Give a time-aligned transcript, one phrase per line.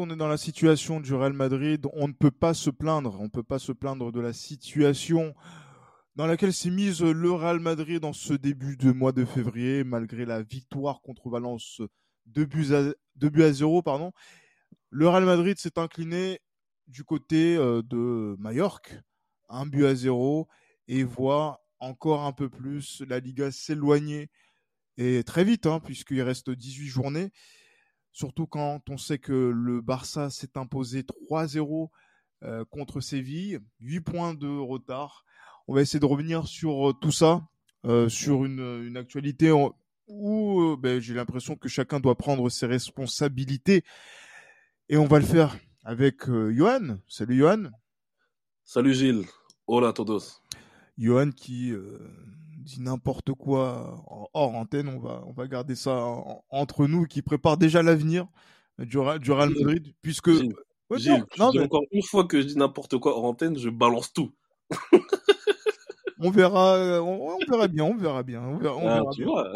[0.00, 3.16] On est dans la situation du Real Madrid, on ne peut pas se plaindre.
[3.20, 5.34] On ne peut pas se plaindre de la situation
[6.16, 10.24] dans laquelle s'est mise le Real Madrid en ce début de mois de février, malgré
[10.24, 11.82] la victoire contre Valence
[12.26, 13.82] 2 buts à, 2 buts à 0.
[13.82, 14.12] Pardon.
[14.90, 16.40] Le Real Madrid s'est incliné
[16.86, 18.98] du côté euh, de Majorque,
[19.48, 20.48] un but à 0,
[20.88, 24.30] et voit encore un peu plus la Liga s'éloigner,
[24.96, 27.30] et très vite, hein, puisqu'il reste 18 journées.
[28.16, 31.90] Surtout quand on sait que le Barça s'est imposé 3-0
[32.44, 35.26] euh, contre Séville, 8 points de retard.
[35.68, 37.46] On va essayer de revenir sur euh, tout ça,
[37.84, 39.52] euh, sur une, une actualité
[40.08, 43.84] où ben, j'ai l'impression que chacun doit prendre ses responsabilités.
[44.88, 45.54] Et on va le faire
[45.84, 46.96] avec Johan.
[47.08, 47.64] Salut Johan.
[48.64, 49.26] Salut Gilles.
[49.66, 50.40] Hola a todos.
[50.96, 51.98] Johan qui euh,
[52.66, 57.04] dit n'importe quoi en- hors antenne, on va, on va garder ça en- entre nous,
[57.06, 58.26] qui prépare déjà l'avenir
[58.78, 60.30] du, du Real Madrid, puisque...
[60.32, 60.54] Gilles,
[60.88, 63.18] Ouais, Gilles, non, tu non, dis mais encore une fois que je dis n'importe quoi
[63.18, 64.32] en antenne, je balance tout.
[66.20, 69.10] on verra, euh, on, on verra bien, on verra bien, on verra, on Ah, verra
[69.12, 69.32] tu bien.
[69.32, 69.52] vois.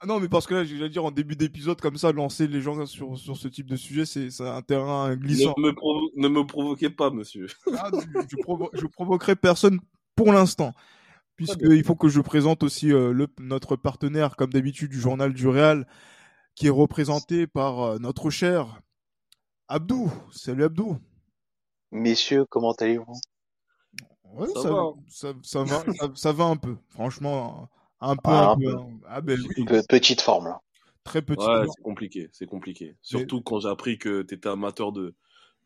[0.00, 2.46] Ah non, mais parce que là, je vais dire, en début d'épisode, comme ça, lancer
[2.46, 5.54] les gens sur, sur ce type de sujet, c'est c'est un terrain glissant.
[5.58, 7.46] ne, me provo- ne me provoquez pas, monsieur.
[7.76, 9.80] Ah, je, je provo- je provoquerai personne
[10.14, 10.74] pour l'instant.
[11.42, 15.46] Puisqu'il faut que je présente aussi euh, le, notre partenaire, comme d'habitude, du journal du
[15.46, 15.86] Real,
[16.56, 18.80] qui est représenté par euh, notre cher
[19.68, 20.12] Abdou.
[20.32, 20.98] Salut Abdou.
[21.92, 23.20] Messieurs, comment allez-vous?
[24.24, 24.82] Ouais, Ça ça, va.
[25.08, 26.76] ça, ça va, ça, ça va un peu.
[26.88, 27.70] Franchement,
[28.00, 28.64] un peu, Ah, un peu.
[28.64, 28.76] peu.
[28.76, 28.88] hein.
[29.06, 30.60] Ah ben oui, Pe- petite forme, là.
[31.04, 31.46] très petit.
[31.46, 32.86] Ouais, c'est compliqué, c'est compliqué.
[32.86, 35.14] Mais- Surtout quand j'ai appris que tu étais amateur de,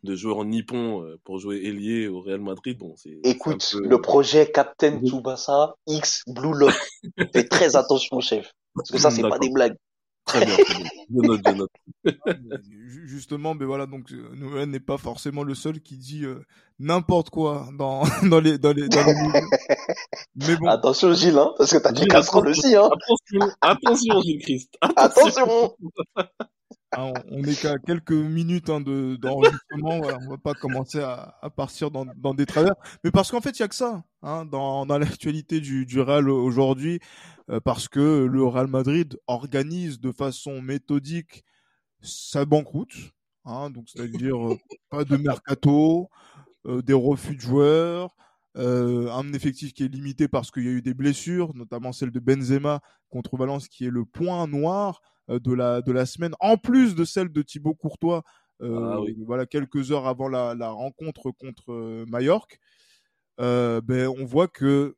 [0.02, 2.78] de joueurs nippons euh, pour jouer ailier au Real Madrid.
[2.78, 5.00] Bon, c'est Écoute, peu- le projet Captain.
[5.04, 6.74] Tsubasa X Blue Lock.
[7.32, 8.50] Fais très attention, chef.
[8.74, 9.76] Parce que ça, c'est pas des blagues.
[10.24, 10.88] Très bien, très bien.
[11.10, 11.70] Je note, je note.
[12.26, 12.32] Ah,
[13.04, 16.40] Justement, mais voilà, donc euh, Noël n'est pas forcément le seul qui dit euh,
[16.78, 19.14] n'importe quoi dans, dans les dans les dans les.
[20.36, 22.50] Mais bon, Attention, Gilles, hein, parce que t'as casseroles attention.
[22.50, 22.88] aussi, hein.
[22.92, 24.74] Attention, attention, Gilles Christ.
[24.80, 25.42] Attention.
[25.44, 25.74] Attention.
[26.96, 31.50] Hein, on est qu'à quelques minutes hein, de d'enregistrement, voilà, on va pas commencer à,
[31.56, 32.74] partir dans, des travers.
[33.04, 36.28] Mais parce qu'en fait, il y a que ça hein, dans, l'actualité du, du Real
[36.28, 37.00] aujourd'hui,
[37.50, 41.44] euh, parce que le Real Madrid organise de façon méthodique
[42.00, 43.12] sa banqueroute,
[43.44, 44.58] hein, donc c'est-à-dire euh,
[44.90, 46.08] pas de mercato,
[46.66, 48.14] euh, des refus de joueurs,
[48.54, 52.20] un effectif qui est limité parce qu'il y a eu des blessures, notamment celle de
[52.20, 55.00] Benzema contre Valence, qui est le point noir
[55.38, 58.22] de la de la semaine, en plus de celle de Thibaut Courtois,
[58.62, 59.16] euh, Ah oui.
[59.26, 62.58] voilà quelques heures avant la, la rencontre contre euh, Majorque.
[63.40, 64.96] Euh, ben on voit que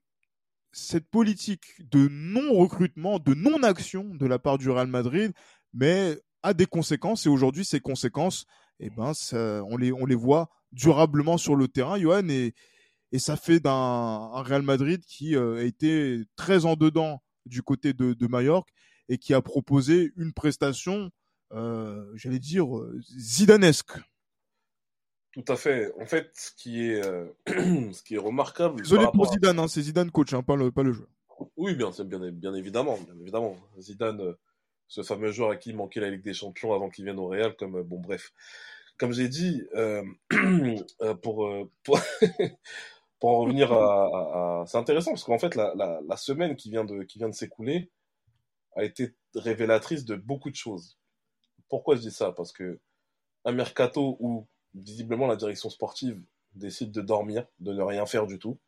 [0.73, 5.33] cette politique de non-recrutement, de non-action de la part du Real Madrid,
[5.73, 7.27] mais a des conséquences.
[7.27, 8.45] Et aujourd'hui, ces conséquences,
[8.81, 12.29] eh ben, ça- on, les, on les voit durablement sur le terrain, Johan.
[12.29, 12.55] Et,
[13.13, 17.63] et ça fait d'un un Real Madrid qui euh, a été très en dedans du
[17.63, 18.71] côté de, de Majorque
[19.09, 21.11] et qui a proposé une prestation,
[21.53, 23.99] euh, j'allais dire, euh, zidanesque.
[25.33, 25.93] Tout à fait.
[26.01, 27.27] En fait, ce qui est, euh,
[27.93, 28.83] ce qui est remarquable.
[28.83, 31.09] Désolé pour à- Zidane, hein, c'est Zidane coach, hein, pas, le, pas le jeu.
[31.57, 33.57] Oui, bien, bien, bien évidemment, bien évidemment.
[33.81, 34.33] Zidane, euh,
[34.87, 37.27] ce fameux joueur à qui il manquait la Ligue des Champions avant qu'il vienne au
[37.27, 38.33] Real, comme bon, bref.
[38.97, 40.05] Comme j'ai dit, euh,
[41.23, 41.51] pour,
[41.83, 41.99] pour,
[43.19, 46.55] pour en revenir à, à- à- c'est intéressant parce qu'en fait, la, la, la semaine
[46.55, 47.91] qui vient de, qui vient de s'écouler
[48.77, 50.99] a été révélatrice de beaucoup de choses.
[51.69, 52.33] Pourquoi je dis ça?
[52.33, 52.79] Parce que
[53.45, 56.21] un mercato où visiblement la direction sportive
[56.55, 58.59] décide de dormir, de ne rien faire du tout,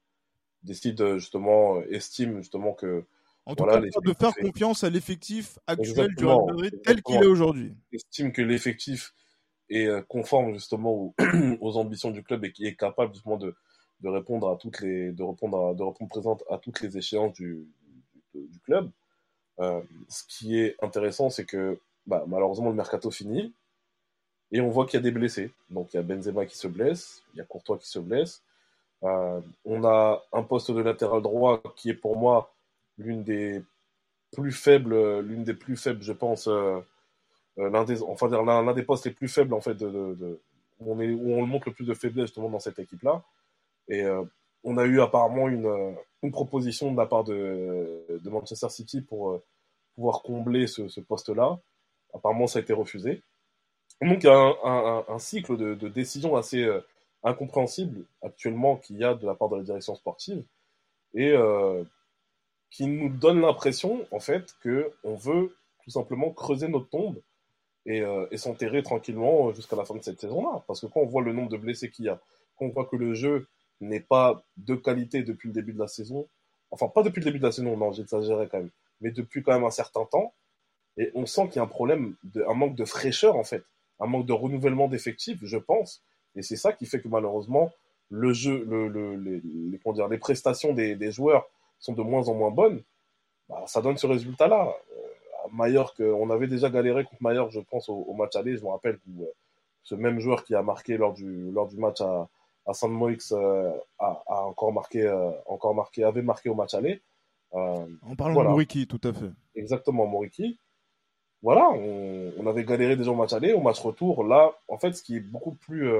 [0.62, 3.04] décide euh, justement, euh, estime justement que
[3.44, 7.16] En tout Voilà, cas, de faire confiance à l'effectif actuel du Real Madrid tel qu'il
[7.22, 7.74] est aujourd'hui.
[7.92, 9.14] estime que l'effectif
[9.68, 11.14] est euh, conforme justement aux,
[11.60, 13.54] aux ambitions du club et qui est capable justement de,
[14.00, 17.32] de répondre à toutes les de répondre à, de répondre présente à toutes les échéances
[17.34, 17.66] du,
[18.34, 18.90] du, du club.
[19.60, 23.54] Euh, ce qui est intéressant, c'est que bah, malheureusement le mercato finit
[24.52, 25.52] et on voit qu'il y a des blessés.
[25.70, 28.42] Donc il y a Benzema qui se blesse, il y a Courtois qui se blesse.
[29.02, 32.54] Euh, on a un poste de latéral droit qui est pour moi
[32.98, 33.62] l'une des
[34.32, 36.80] plus faibles, l'une des plus faibles, je pense, euh,
[37.56, 40.40] l'un des, enfin l'un des postes les plus faibles en fait de,
[40.80, 43.22] où on est montre le plus de faiblesse justement dans cette équipe là.
[43.88, 44.04] Et
[44.64, 49.44] on a eu apparemment une, une proposition de la part de, Manchester City pour euh,
[49.94, 51.58] pouvoir combler ce, poste-là.
[52.14, 53.22] Apparemment, ça a été refusé.
[54.02, 56.80] Donc, il y a un, cycle de, décisions assez euh,
[57.22, 60.44] incompréhensible actuellement qu'il y a de la part de la direction sportive
[61.14, 61.82] et euh,
[62.70, 67.20] qui nous donne l'impression, en fait, que on veut tout simplement creuser notre tombe
[67.88, 70.62] euh, et s'enterrer tranquillement jusqu'à la fin de cette saison-là.
[70.66, 72.20] Parce que quand on voit le nombre de blessés qu'il y a,
[72.56, 73.46] quand on voit que le jeu
[73.80, 76.26] n'est pas de qualité depuis le début de la saison,
[76.70, 78.70] enfin pas depuis le début de la saison, non, j'exagérais quand même,
[79.00, 80.32] mais depuis quand même un certain temps,
[80.96, 82.16] et on sent qu'il y a un problème,
[82.48, 83.62] un manque de fraîcheur en fait,
[84.00, 86.02] un manque de renouvellement d'effectifs, je pense,
[86.34, 87.72] et c'est ça qui fait que malheureusement
[88.10, 91.48] le jeu, le, le, les, comment dire, les prestations des, joueurs
[91.78, 92.82] sont de moins en moins bonnes.
[93.48, 94.68] Bah, ça donne ce résultat-là.
[94.68, 98.56] Euh, Mallorca, on avait déjà galéré contre Mallorca, je pense, au, match aller.
[98.56, 99.32] Je me rappelle que euh,
[99.82, 102.28] ce même joueur qui a marqué lors du, lors du match à,
[102.66, 106.74] à San Moix euh, a, a, encore marqué, euh, encore marqué, avait marqué au match
[106.74, 107.00] aller.
[107.54, 108.48] Euh, en parlant voilà.
[108.48, 109.30] de Moriki, tout à fait.
[109.54, 110.58] Exactement, Moriki.
[111.42, 114.24] Voilà, on, on, avait galéré déjà au match aller, au match retour.
[114.24, 115.92] Là, en fait, ce qui est beaucoup plus,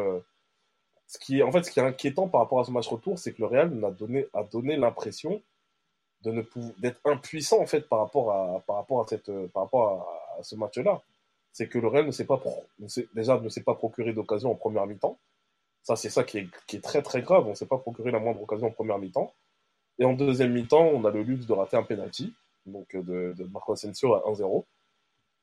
[1.07, 3.19] ce qui est, en fait, ce qui est inquiétant par rapport à ce match retour,
[3.19, 5.41] c'est que le Real a donné, a donné l'impression
[6.23, 6.43] de ne
[6.79, 9.89] d'être impuissant en fait par rapport à, par rapport à cette, par rapport
[10.37, 11.01] à, à ce match-là.
[11.53, 12.43] C'est que le Real ne s'est pas,
[12.81, 15.19] ne déjà ne s'est pas procuré d'occasion en première mi-temps.
[15.87, 17.47] Ça, c'est ça qui est, très très grave.
[17.47, 19.33] On ne s'est pas procuré la moindre occasion en première mi-temps.
[20.01, 22.35] Et en deuxième mi-temps, on a le luxe de rater un penalty,
[22.67, 24.65] donc de, de Marco Asensio à 1-0.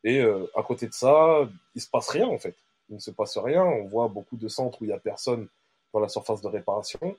[0.03, 2.57] Et euh, à côté de ça, il se passe rien en fait.
[2.89, 3.63] Il ne se passe rien.
[3.63, 5.47] On voit beaucoup de centres où il y a personne
[5.93, 7.15] dans la surface de réparation.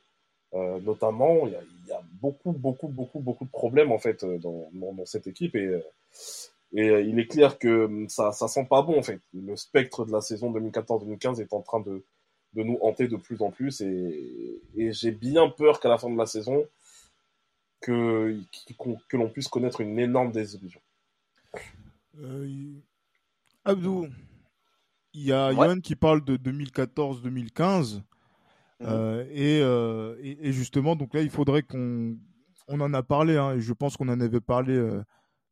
[0.53, 1.55] Euh, notamment, il
[1.89, 4.69] y, a, beaucoup, beaucoup, beaucoup, beaucoup de problèmes en fait dans,
[5.07, 5.83] cette équipe et,
[6.77, 9.21] euh, il est clair que ça, ça sent pas bon en fait.
[9.33, 12.05] Le spectre de la saison 2014-2015 est en train de,
[12.55, 16.11] de nous hanter de plus en plus et, et j'ai bien peur qu'à la fin
[16.11, 16.65] de la saison
[17.81, 18.39] que,
[19.09, 20.81] que l'on puisse connaître une énorme désillusion.
[22.19, 22.73] Euh,
[23.65, 24.09] Abdou,
[25.13, 25.67] il y a ouais.
[25.67, 27.97] Yann qui parle de 2014-2015.
[27.97, 28.03] Mmh.
[28.83, 32.17] Euh, et, euh, et, et, justement, donc là, il faudrait qu'on
[32.69, 35.03] on en a parlé, hein, et je pense qu'on en avait parlé euh,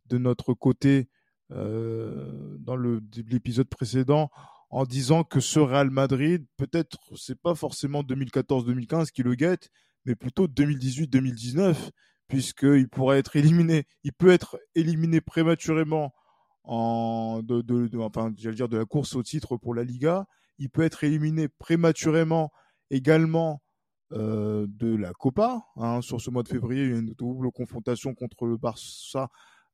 [0.06, 1.08] de notre côté
[1.52, 4.30] euh, dans l'épisode précédent,
[4.72, 9.68] en disant que ce Real Madrid, peut-être, c'est pas forcément 2014-2015 qui le guette,
[10.06, 11.90] mais plutôt 2018-2019,
[12.26, 16.14] puisqu'il pourrait être éliminé, il peut être éliminé prématurément
[16.64, 20.26] en de, de, enfin j'allais dire de la course au titre pour la Liga.
[20.58, 22.50] Il peut être éliminé prématurément
[22.88, 23.62] également
[24.12, 25.66] euh, de la Copa.
[25.76, 29.28] Hein, sur ce mois de février, il une double confrontation contre le Barça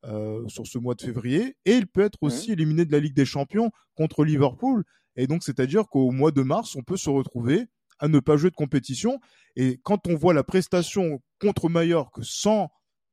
[0.05, 1.57] euh, sur ce mois de février.
[1.65, 2.53] Et il peut être aussi mmh.
[2.53, 4.85] éliminé de la Ligue des Champions contre Liverpool.
[5.17, 7.67] Et donc, c'est-à-dire qu'au mois de mars, on peut se retrouver
[7.99, 9.19] à ne pas jouer de compétition.
[9.57, 12.71] Et quand on voit la prestation contre Mallorca sans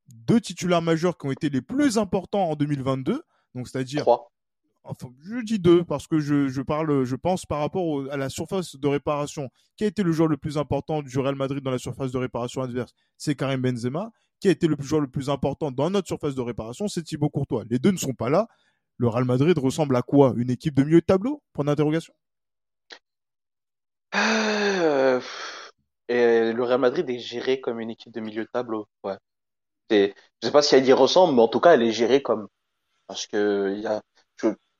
[0.07, 3.23] deux titulaires majeurs qui ont été les plus importants en 2022,
[3.55, 4.31] donc c'est-à-dire Trois.
[4.87, 8.17] Enfin, je dis deux parce que je, je parle, je pense par rapport au, à
[8.17, 9.49] la surface de réparation.
[9.77, 12.19] Qui a été le joueur le plus important du Real Madrid dans la surface de
[12.19, 12.93] réparation adverse?
[13.17, 14.11] C'est Karim Benzema.
[14.39, 17.29] Qui a été le joueur le plus important dans notre surface de réparation C'est Thibaut
[17.29, 17.63] Courtois.
[17.69, 18.47] Les deux ne sont pas là.
[18.97, 20.33] Le Real Madrid ressemble à quoi?
[20.37, 21.41] Une équipe de milieu de tableau?
[21.53, 22.13] Point d'interrogation.
[24.15, 25.21] Euh...
[26.07, 28.87] Et le Real Madrid est géré comme une équipe de milieu de tableau.
[29.03, 29.17] Ouais.
[29.89, 30.11] je
[30.43, 32.47] sais pas si elle y ressemble, mais en tout cas, elle est gérée comme
[33.07, 33.81] parce que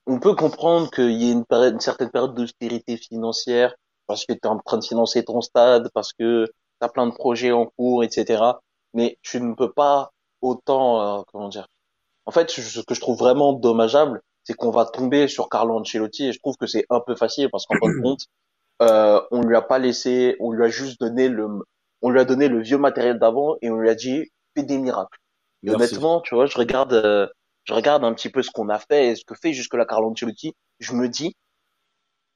[0.06, 3.74] on peut comprendre qu'il y ait une, une certaine période d'austérité financière
[4.06, 7.06] parce que tu es en train de financer ton stade, parce que tu as plein
[7.06, 8.40] de projets en cours, etc.
[8.96, 10.10] Mais tu ne peux pas
[10.40, 11.68] autant, euh, comment dire.
[12.24, 16.26] En fait, ce que je trouve vraiment dommageable, c'est qu'on va tomber sur Carlo Ancelotti
[16.26, 18.20] et je trouve que c'est un peu facile parce qu'en fin de compte,
[18.82, 21.46] euh, on lui a pas laissé, on lui a juste donné le,
[22.02, 24.24] on lui a donné le vieux matériel d'avant et on lui a dit
[24.56, 25.18] fais des miracles.
[25.62, 27.26] Et honnêtement, tu vois, je regarde, euh,
[27.64, 30.10] je regarde un petit peu ce qu'on a fait et ce que fait jusque-là Carlo
[30.10, 31.34] Ancelotti, je me dis,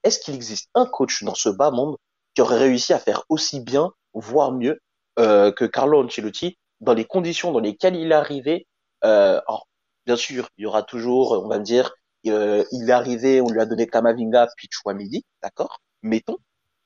[0.02, 1.97] est-ce qu'il existe un coach dans ce bas monde
[2.35, 4.81] qui aurait réussi à faire aussi bien, voire mieux,
[5.20, 8.66] euh, que Carlo Ancelotti dans les conditions dans lesquelles il est arrivé
[9.04, 9.68] euh, alors,
[10.06, 11.92] bien sûr, il y aura toujours, on va me dire,
[12.26, 16.36] euh, il est arrivé, on lui a donné Kamavinga, puis Chouamidi, d'accord, mettons,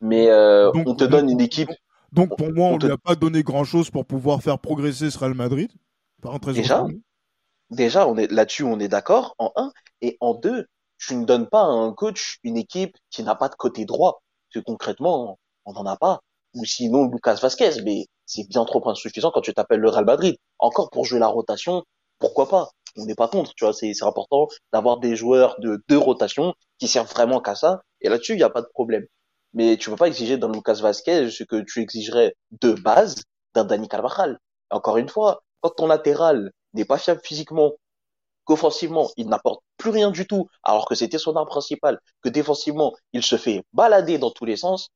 [0.00, 1.70] mais euh, donc, on te donne une équipe.
[2.12, 2.86] Donc pour moi, on, te...
[2.86, 5.70] lui a pas donné grand-chose pour pouvoir faire progresser ce Real Madrid.
[6.22, 6.86] Par Déjà,
[7.70, 9.72] déjà, on est là-dessus, on est d'accord, en un.
[10.00, 13.48] Et en deux, tu ne donnes pas à un coach une équipe qui n'a pas
[13.48, 14.22] de côté droit.
[14.52, 16.20] Parce que concrètement, on n'en a pas.
[16.54, 20.36] Ou sinon, Lucas Vasquez, mais c'est bien trop insuffisant quand tu t'appelles le Real Madrid.
[20.58, 21.84] Encore pour jouer la rotation,
[22.18, 22.70] pourquoi pas?
[22.96, 23.72] On n'est pas contre, tu vois.
[23.72, 27.82] C'est important d'avoir des joueurs de deux rotations qui servent vraiment qu'à ça.
[28.00, 29.04] Et là-dessus, il n'y a pas de problème.
[29.52, 33.22] Mais tu peux pas exiger d'un Lucas Vasquez ce que tu exigerais de base
[33.54, 34.38] d'un Dani Carvajal.
[34.70, 37.72] Encore une fois, quand ton latéral n'est pas fiable physiquement,
[38.44, 42.94] qu'offensivement, il n'apporte plus rien du tout, alors que c'était son arme principale, que défensivement,
[43.12, 44.88] il se fait balader dans tous les sens,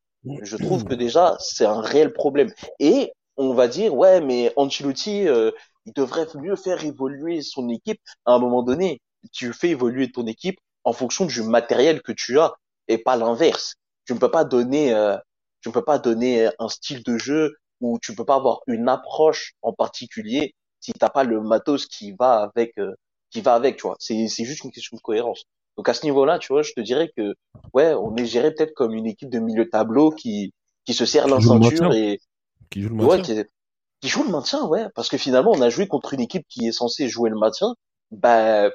[0.42, 2.52] je trouve que déjà, c'est un réel problème.
[2.80, 5.52] Et on va dire, ouais, mais Ancelotti, euh,
[5.86, 8.00] il devrait mieux faire évoluer son équipe.
[8.26, 9.00] À un moment donné,
[9.32, 12.52] tu fais évoluer ton équipe en fonction du matériel que tu as
[12.88, 13.76] et pas l'inverse.
[14.06, 15.16] Tu ne peux pas donner, euh,
[15.60, 18.88] tu ne peux pas donner un style de jeu où tu peux pas avoir une
[18.88, 22.94] approche en particulier si t'as pas le matos qui va avec, euh,
[23.30, 23.96] qui va avec, tu vois.
[23.98, 25.44] C'est, c'est juste une question de cohérence.
[25.76, 27.34] Donc à ce niveau-là, tu vois, je te dirais que
[27.72, 30.52] ouais, on est géré peut-être comme une équipe de milieu tableau qui
[30.84, 32.18] qui se serre la ceinture et
[32.70, 33.44] qui joue le ouais, maintien.
[33.44, 33.44] qui,
[34.00, 36.66] qui joue le maintien, ouais, parce que finalement on a joué contre une équipe qui
[36.66, 37.74] est censée jouer le maintien,
[38.10, 38.70] ben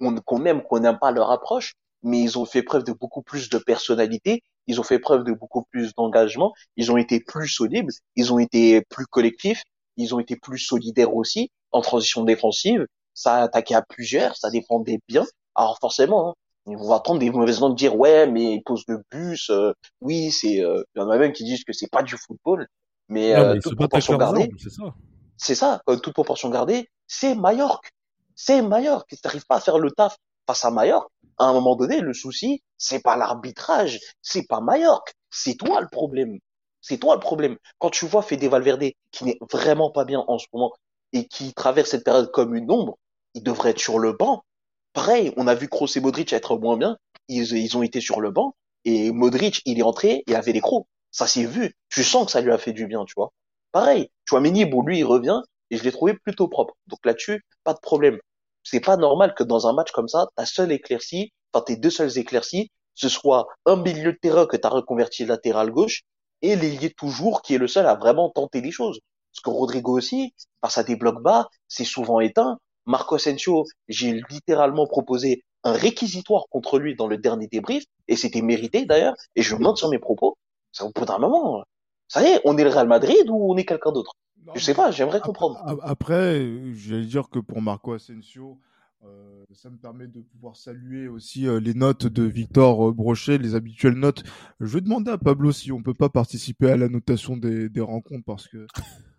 [0.00, 3.22] on qu'on aime qu'on n'aime pas leur approche, mais ils ont fait preuve de beaucoup
[3.22, 7.48] plus de personnalité, ils ont fait preuve de beaucoup plus d'engagement, ils ont été plus
[7.48, 9.62] solides, ils ont été plus collectifs,
[9.96, 14.50] ils ont été plus solidaires aussi en transition défensive, ça a attaqué à plusieurs, ça
[14.50, 15.24] défendait bien.
[15.54, 16.34] Alors forcément, hein,
[16.66, 20.30] ils vont attendre des mauvaises notes dire ouais mais ils posent le bus, euh, oui
[20.32, 22.66] c'est, euh, il y en a même qui disent que c'est pas du football,
[23.08, 24.94] mais, euh, mais toute proportion gardée, c'est ça.
[25.36, 27.88] c'est ça, euh, toute proportion gardée, c'est Mallorca.
[28.34, 29.06] C'est Mallorca.
[29.14, 31.08] Si t'arrives pas à faire le taf face à Mallorca,
[31.38, 35.88] à un moment donné, le souci, c'est pas l'arbitrage, c'est pas Mallorca, c'est toi le
[35.88, 36.38] problème.
[36.80, 37.56] C'est toi le problème.
[37.78, 40.72] Quand tu vois Fede Valverde, qui n'est vraiment pas bien en ce moment,
[41.12, 42.98] et qui traverse cette période comme une ombre,
[43.34, 44.44] il devrait être sur le banc.
[44.92, 46.96] Pareil, on a vu Kroos et Modric être moins bien,
[47.28, 50.60] ils, ils ont été sur le banc, et Modric, il est entré, il avait les
[50.60, 50.86] crocs.
[51.16, 51.74] Ça s'est vu.
[51.88, 53.32] Tu sens que ça lui a fait du bien, tu vois.
[53.72, 56.74] Pareil, tu vois, Meunier, bon, lui, il revient, et je l'ai trouvé plutôt propre.
[56.88, 58.18] Donc là-dessus, pas de problème.
[58.62, 61.88] C'est pas normal que dans un match comme ça, ta seule éclaircie, enfin tes deux
[61.88, 66.02] seules éclaircies, ce soit un milieu de terrain que tu as reconverti latéral gauche
[66.42, 69.00] et l'ailier toujours qui est le seul à vraiment tenter des choses.
[69.32, 72.58] Parce que Rodrigo aussi, face à des blocs bas, c'est souvent éteint.
[72.84, 78.42] Marco Asensio, j'ai littéralement proposé un réquisitoire contre lui dans le dernier débrief, et c'était
[78.42, 80.36] mérité d'ailleurs, et je monte sur mes propos.
[80.76, 81.64] C'est au bout d'un moment,
[82.06, 84.12] ça y est, on est le Real Madrid ou on est quelqu'un d'autre?
[84.54, 85.58] Je sais pas, j'aimerais comprendre.
[85.66, 88.58] ap- Après, euh, j'allais dire que pour Marco Asensio,
[89.04, 93.38] euh, ça me permet de pouvoir saluer aussi euh, les notes de Victor euh, Brochet,
[93.38, 94.22] les habituelles notes.
[94.60, 97.80] Je vais demander à Pablo si on peut pas participer à la notation des, des
[97.80, 98.66] rencontres parce que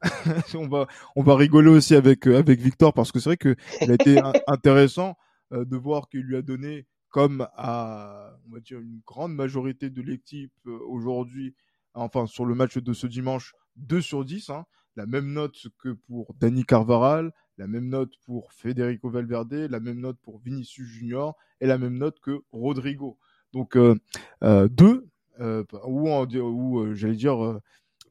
[0.55, 3.55] on va on va rigoler aussi avec euh, avec Victor parce que c'est vrai que
[3.81, 5.15] il a été in- intéressant
[5.53, 10.01] euh, de voir qu'il lui a donné comme à on va une grande majorité de
[10.01, 11.55] l'équipe euh, aujourd'hui
[11.93, 15.89] enfin sur le match de ce dimanche 2 sur 10 hein, la même note que
[16.07, 21.35] pour Dani Carvaral la même note pour Federico Valverde la même note pour Vinicius Junior
[21.59, 23.17] et la même note que Rodrigo.
[23.53, 23.95] Donc euh,
[24.43, 25.07] euh, deux
[25.39, 27.59] euh, euh, j'allais dire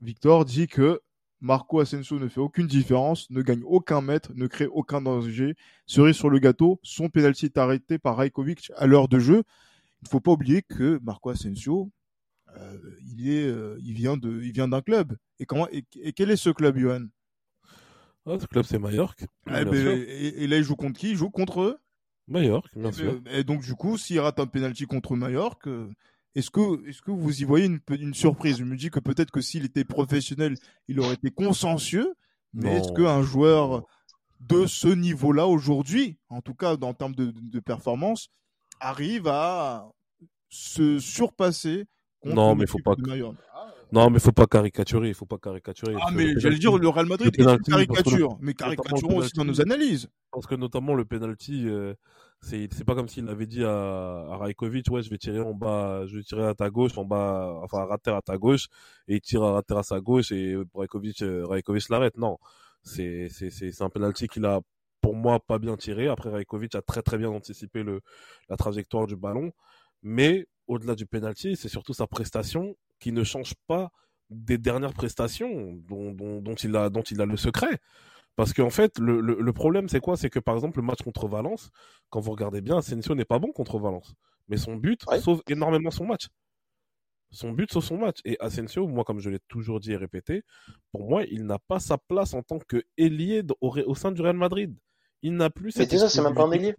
[0.01, 1.01] Victor dit que
[1.41, 5.55] Marco Asensio ne fait aucune différence, ne gagne aucun mètre, ne crée aucun danger.
[5.87, 9.43] Cerise sur le gâteau, son penalty est arrêté par Rajkovic à l'heure de jeu.
[10.03, 11.91] Il ne faut pas oublier que Marco Asensio,
[12.57, 15.17] euh, il est, euh, il vient de, il vient d'un club.
[15.39, 17.07] Et comment, et, et quel est ce club, Johan?
[18.25, 19.27] Ah, ce club, c'est Mallorca.
[19.49, 21.11] Eh ben, et, et là, il joue contre qui?
[21.11, 21.79] Il joue contre eux?
[22.29, 23.21] Mallorca, bien Et, sûr.
[23.21, 25.71] ben, et donc, du coup, s'il rate un penalty contre Mallorca,
[26.37, 28.59] est-ce que, est-ce que vous y voyez une, surprise?
[28.59, 30.55] Je me dis que peut-être que s'il était professionnel,
[30.87, 32.15] il aurait été consciencieux.
[32.53, 33.83] Mais est-ce qu'un joueur
[34.41, 38.29] de ce niveau-là aujourd'hui, en tout cas en termes de, de performance,
[38.81, 39.89] arrive à
[40.49, 41.87] se surpasser
[42.21, 43.43] contre Non, mais faut équipe pas de que- Mallorca
[43.93, 45.95] Non, mais faut pas caricaturer, faut pas caricaturer.
[46.01, 49.61] Ah, mais j'allais dire, le Real Madrid est une caricature, mais caricaturons aussi dans nos
[49.61, 50.09] analyses.
[50.33, 51.95] Parce que notamment le penalty, euh,
[52.41, 56.05] c'est pas comme s'il avait dit à, à Rajkovic, ouais, je vais tirer en bas,
[56.07, 58.67] je vais tirer à ta gauche, en bas, enfin à rater à ta gauche,
[59.09, 62.17] et il tire à rater à sa gauche et Rajkovic, euh, Rajkovic l'arrête.
[62.19, 62.39] Non,
[62.83, 64.61] c'est c'est c'est c'est un penalty qu'il a
[65.01, 66.09] pour moi pas bien tiré.
[66.09, 68.01] Après Rajkovic a très très bien anticipé le
[68.49, 69.53] la trajectoire du ballon,
[70.03, 73.91] mais au-delà du penalty, c'est surtout sa prestation qui ne change pas
[74.31, 77.79] des dernières prestations dont, dont, dont il a dont il a le secret.
[78.35, 80.17] Parce qu'en fait, le, le, le problème, c'est quoi?
[80.17, 81.71] C'est que par exemple, le match contre Valence,
[82.11, 84.15] quand vous regardez bien, Asensio n'est pas bon contre Valence.
[84.49, 85.21] Mais son but Ouais.
[85.21, 86.29] sauve énormément son match.
[87.31, 88.19] Son but sauve son match.
[88.25, 90.43] Et Asensio, moi, comme je l'ai toujours dit et répété,
[90.93, 94.13] pour moi, il n'a pas sa place en tant que ailier d- au, au sein
[94.13, 94.77] du Real Madrid.
[95.23, 96.75] Il n'a plus Mais déjà, c'est même pas un ailier.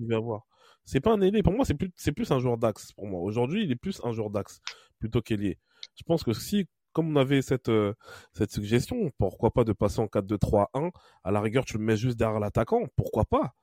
[0.86, 1.44] C'est pas un ailier.
[1.44, 2.94] Pour moi, c'est plus, un joueur d'axe.
[2.94, 4.62] Pour moi, aujourd'hui, il est plus un joueur d'axe
[5.00, 5.58] plutôt qu'ailier.
[5.98, 7.94] Je pense que si, comme on avait cette, euh,
[8.34, 10.92] cette suggestion, pourquoi pas de passer en 4-2-3-1
[11.24, 13.54] À la rigueur, tu le mets juste derrière l'attaquant, pourquoi pas?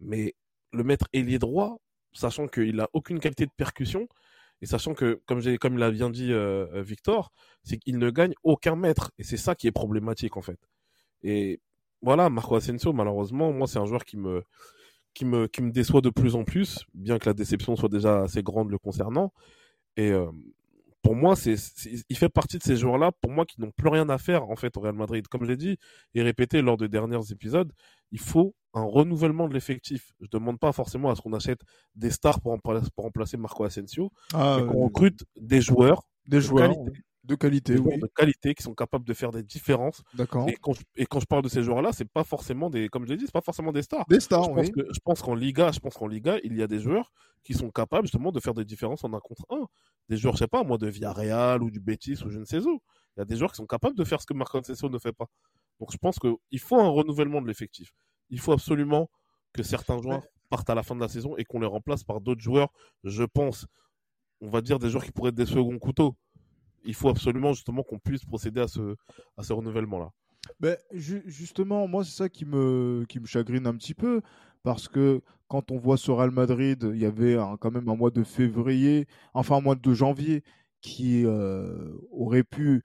[0.00, 0.34] Mais
[0.72, 1.78] le mettre ailier droit,
[2.12, 4.08] sachant qu'il a aucune qualité de percussion,
[4.62, 7.32] et sachant que, comme, j'ai, comme l'a bien dit euh, euh, Victor,
[7.62, 9.10] c'est qu'il ne gagne aucun mètre.
[9.18, 10.58] Et c'est ça qui est problématique, en fait.
[11.22, 11.60] Et
[12.00, 14.44] voilà, Marco Asensio, malheureusement, moi, c'est un joueur qui me,
[15.14, 18.22] qui me, qui me déçoit de plus en plus, bien que la déception soit déjà
[18.22, 19.32] assez grande le concernant.
[19.96, 20.12] Et
[21.02, 21.56] pour moi, c'est,
[22.08, 24.56] il fait partie de ces joueurs-là, pour moi, qui n'ont plus rien à faire, en
[24.56, 25.26] fait, au Real Madrid.
[25.28, 25.76] Comme je l'ai dit
[26.14, 27.72] et répété lors de derniers épisodes,
[28.12, 30.12] il faut un renouvellement de l'effectif.
[30.20, 31.60] Je demande pas forcément à ce qu'on achète
[31.96, 36.40] des stars pour, pour remplacer Marco Asensio, Ah, mais qu'on recrute des joueurs des de
[36.40, 38.00] joueurs qualité, de qualité, des joueurs oui.
[38.00, 40.02] de qualité qui sont capables de faire des différences.
[40.14, 40.48] D'accord.
[40.48, 43.04] Et quand, je, et quand je parle de ces joueurs-là, c'est pas forcément des, comme
[43.04, 44.04] je l'ai dit, c'est pas forcément des stars.
[44.08, 44.72] Des stars, je pense oui.
[44.72, 47.12] que je pense qu'en Liga, je pense qu'en Liga, il y a des joueurs
[47.44, 49.66] qui sont capables justement de faire des différences en un contre un.
[50.08, 52.58] Des joueurs, je sais pas, moi, de Villarreal ou du Betis ou je ne sais
[52.58, 52.80] où.
[53.16, 54.98] Il y a des joueurs qui sont capables de faire ce que Marco Asensio ne
[54.98, 55.26] fait pas.
[55.78, 57.92] Donc je pense qu'il faut un renouvellement de l'effectif.
[58.30, 59.10] Il faut absolument
[59.52, 62.20] que certains joueurs partent à la fin de la saison et qu'on les remplace par
[62.20, 62.68] d'autres joueurs.
[63.04, 63.66] Je pense,
[64.40, 66.16] on va dire des joueurs qui pourraient être des seconds couteaux.
[66.84, 68.96] Il faut absolument justement qu'on puisse procéder à ce,
[69.52, 70.10] renouvellement-là.
[70.60, 74.20] Ben, ju- justement, moi, c'est ça qui me, chagrine un petit peu,
[74.62, 78.10] parce que quand on voit ce Real Madrid, il y avait quand même un mois
[78.10, 80.42] de février, enfin un mois de janvier,
[80.80, 82.82] qui euh, aurait pu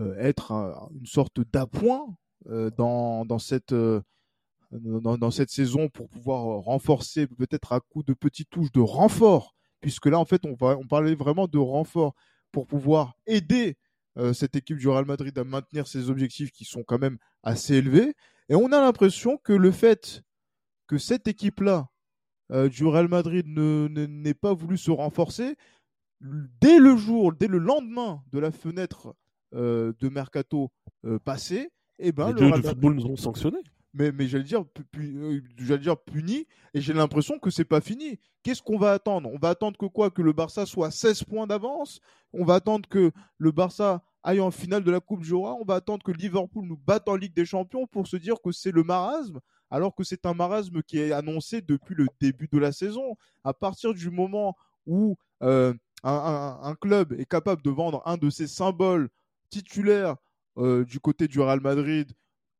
[0.00, 2.16] euh, être un- une sorte d'appoint
[2.48, 3.74] euh, dans, cette,
[5.50, 10.24] saison pour pouvoir renforcer, peut-être à coup de petites touches de renfort, puisque là, en
[10.24, 12.14] fait, on parlait vraiment de renfort
[12.54, 13.76] pour pouvoir aider
[14.16, 17.74] euh, cette équipe du Real Madrid à maintenir ses objectifs qui sont quand même assez
[17.74, 18.14] élevés.
[18.48, 20.22] Et on a l'impression que le fait
[20.86, 21.88] que cette équipe-là
[22.52, 25.56] euh, du Real Madrid ne- ne- n'ait pas voulu se renforcer,
[26.20, 29.14] dès le jour, dès le lendemain de la fenêtre
[29.54, 30.70] euh, de Mercato
[31.24, 33.62] passée, eh ben, les le Real Madrid- football nous ont sanctionnés.
[33.94, 38.18] Mais, euh, j'allais dire puni, et j'ai l'impression que c'est pas fini.
[38.42, 39.30] Qu'est-ce qu'on va attendre?
[39.32, 40.10] On va attendre que quoi?
[40.10, 42.00] Que le Barça soit à 16 points d'avance?
[42.32, 45.56] On va attendre que le Barça aille en finale de la Coupe du Roi?
[45.60, 48.52] On va attendre que Liverpool nous batte en Ligue des Champions pour se dire que
[48.52, 49.40] c'est le marasme?
[49.70, 53.16] Alors que c'est un marasme qui est annoncé depuis le début de la saison.
[53.44, 58.46] À partir du moment où euh, un club est capable de vendre un de ses
[58.46, 59.08] symboles
[59.48, 60.16] titulaires
[60.58, 62.12] euh, du côté du Real Madrid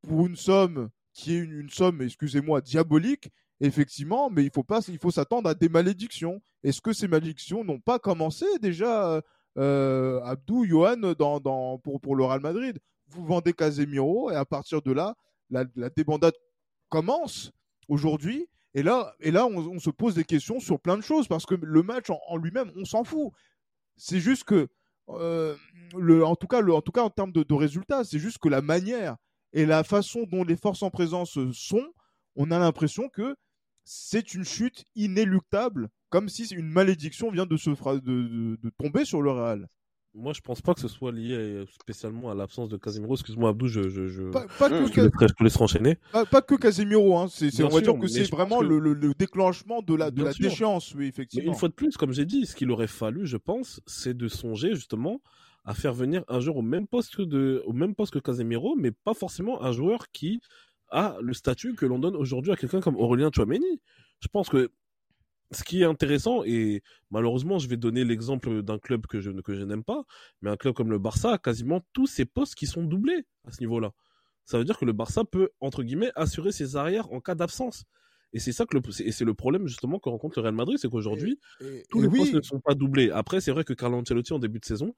[0.03, 4.99] pour une somme qui est une, somme, excusez-moi, diabolique, effectivement, mais il faut pas, il
[4.99, 6.43] faut s'attendre à des malédictions.
[6.65, 9.21] Est-ce que ces malédictions n'ont pas commencé déjà, euh,
[9.57, 11.15] euh, Abdou, Johan,
[11.83, 12.79] pour, pour le Real Madrid?
[13.09, 15.15] Vous vendez Casemiro et à partir de là,
[15.51, 15.65] la,
[15.97, 16.35] débandade
[16.89, 17.53] commence
[17.89, 18.49] aujourd'hui.
[18.75, 21.55] Et là, et là on, se pose des questions sur plein de choses parce que
[21.55, 23.31] le match en, lui-même, on s'en fout.
[23.97, 24.67] C'est juste que,
[25.11, 25.55] euh,
[26.25, 29.17] en, tout cas, en tout cas, en termes de résultats, c'est juste que la manière
[29.55, 31.87] et la façon dont les forces en présence sont,
[32.37, 33.35] on a l'impression que
[33.85, 39.05] c'est une chute inéluctable, comme si une malédiction vient de, se de, de- de tomber
[39.05, 39.67] sur le Real.
[40.17, 43.15] Moi, je pense pas que ce soit lié euh, spécialement à l'absence de Casemiro.
[43.15, 44.23] Excuse-moi, Abdou, je, je, je...
[44.31, 45.99] Pas, pas que, je te laisserai- je te laisserai enchaîner.
[46.13, 47.27] pas, pas que Casemiro, hein.
[47.29, 50.11] c'est, on va sûr, dire que c'est vraiment que- le, le- le déclenchement de la,
[50.13, 50.49] de Bien la sûr.
[50.49, 51.53] déchéance, oui, Mais effectivement.
[51.53, 54.29] une fois de plus, comme j'ai dit, ce qu'il aurait fallu, je pense, c'est de
[54.29, 55.21] songer justement
[55.65, 58.77] à faire venir un joueur au même poste que de, au même poste que Casemiro,
[58.77, 60.41] mais pas forcément un joueur qui
[60.91, 63.81] a le statut que l'on donne aujourd'hui à quelqu'un comme Aurélien Chouameni.
[64.21, 64.71] Je pense que
[65.51, 69.41] ce qui est intéressant, et malheureusement, je vais donner l'exemple d'un club que je, ne-
[69.41, 70.05] que je n'aime pas,
[70.43, 73.53] mais un club comme le Barça a quasiment tous ses postes qui sont doublés à
[73.53, 73.93] ce niveau-là.
[74.45, 77.85] Ça veut dire que le Barça peut, entre guillemets, assurer ses arrières en cas d'absence.
[78.33, 80.55] Et c'est ça que le, c'est- et c'est le problème justement que rencontre le Real
[80.55, 81.39] Madrid, c'est qu'aujourd'hui,
[81.89, 83.11] tous et les oui, postes ne sont pas doublés.
[83.11, 84.95] Après, c'est vrai que Carlo Ancelotti, en début de saison,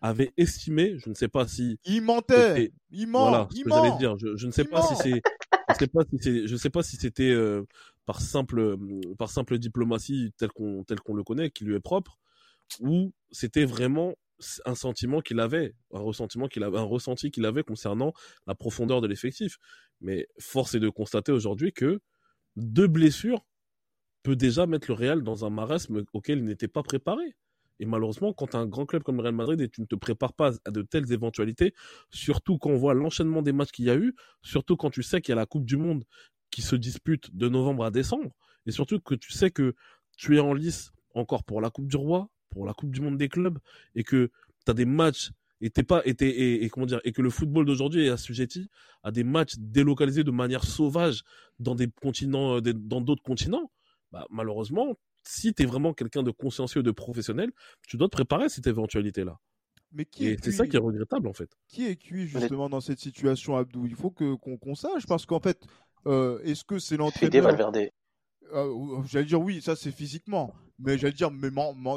[0.00, 3.98] avait estimé, je ne sais pas si il mentait, il ment, voilà ce que j'allais
[3.98, 4.16] dire.
[4.18, 5.22] Je, je ne sais pas si c'est,
[5.68, 7.64] je sais pas si c'est, je sais pas si c'était euh,
[8.06, 8.76] par simple,
[9.18, 12.18] par simple diplomatie tel qu'on, tel qu'on le connaît, qui lui est propre,
[12.80, 14.14] ou c'était vraiment
[14.64, 18.12] un sentiment qu'il avait, un ressentiment qu'il avait, un ressenti qu'il avait concernant
[18.46, 19.58] la profondeur de l'effectif.
[20.00, 22.00] Mais force est de constater aujourd'hui que
[22.56, 23.44] deux blessures
[24.22, 27.34] peut déjà mettre le Real dans un marasme auquel il n'était pas préparé.
[27.80, 30.32] Et malheureusement, quand un grand club comme le Real Madrid et tu ne te prépares
[30.32, 31.74] pas à de telles éventualités,
[32.10, 35.20] surtout quand on voit l'enchaînement des matchs qu'il y a eu, surtout quand tu sais
[35.20, 36.04] qu'il y a la Coupe du Monde
[36.50, 38.30] qui se dispute de novembre à décembre,
[38.66, 39.74] et surtout que tu sais que
[40.16, 43.16] tu es en lice encore pour la Coupe du Roi, pour la Coupe du Monde
[43.16, 43.58] des clubs,
[43.94, 44.30] et que
[44.64, 48.06] tu as des matchs et t'es pas et, et, comment dire que le football d'aujourd'hui
[48.06, 48.68] est assujetti
[49.02, 51.22] à des matchs délocalisés de manière sauvage
[51.58, 53.70] dans euh, d'autres continents
[54.12, 54.96] bah, malheureusement
[55.30, 57.50] si tu es vraiment quelqu'un de consciencieux de professionnel
[57.86, 59.36] tu dois te préparer à cette éventualité là
[59.92, 62.68] Mais qui et est c'est ça qui est regrettable en fait Qui est cuit justement
[62.68, 63.86] dans cette situation, Abdou?
[63.86, 65.58] Il faut que qu'on qu'on sache parce qu'en fait,
[66.06, 67.90] euh, est-ce que c'est l'entraîneur Valverde.
[68.54, 71.50] euh, j'allais dire oui, ça c'est physiquement, mais j'allais dire, mais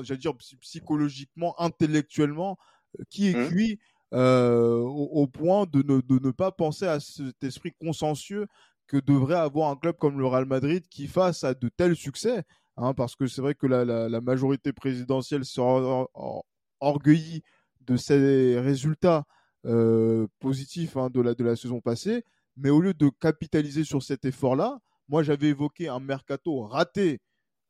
[0.04, 2.58] j'allais dire psychologiquement, intellectuellement,
[3.00, 3.48] euh, qui est Mmh.
[3.48, 3.80] cuit
[4.14, 8.48] euh, au, au point de ne, de ne pas penser à cet esprit consensueux
[8.88, 12.44] que devrait avoir un club comme le Real Madrid qui face à de tels succès,
[12.82, 16.46] hein, parce que c'est vrai que la, majorité présidentielle se or- or-
[16.80, 17.44] orgueillit
[17.82, 19.26] de ces résultats
[19.66, 22.24] euh, positifs hein, de, la, de la saison passée,
[22.58, 27.20] mais au lieu de capitaliser sur cet effort-là, moi j'avais évoqué un mercato raté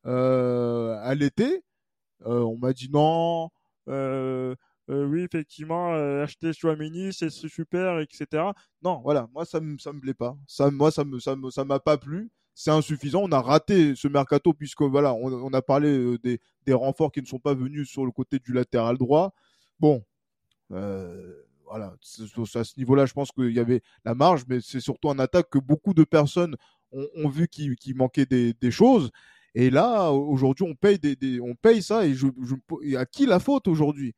[0.06, 1.64] euh, à l'été.
[2.26, 3.50] Euh, on m'a dit non,
[4.88, 8.52] oui, effectivement, acheter Chouameni, c'est super, etc.
[8.82, 10.36] Non, voilà, moi ça me ça me plaît pas.
[10.46, 12.30] Ça, moi ça me ça m'a pas plu.
[12.54, 13.22] C'est insuffisant.
[13.22, 17.12] On a raté ce mercato puisque voilà, on, on a parlé euh, des, des renforts
[17.12, 19.34] qui ne sont pas venus sur le côté du latéral droit.
[19.80, 20.04] Bon,
[20.72, 21.96] euh, voilà, à
[22.64, 25.58] ce niveau-là, je pense qu'il y avait la marge, mais c'est surtout en attaque que
[25.58, 26.56] beaucoup de personnes
[26.92, 29.10] ont, ont vu qu'il manquait des, des choses.
[29.54, 32.06] Et là, aujourd'hui, on paye des, des- on paye ça.
[32.06, 34.14] Et, je, je- et à qui la faute aujourd'hui?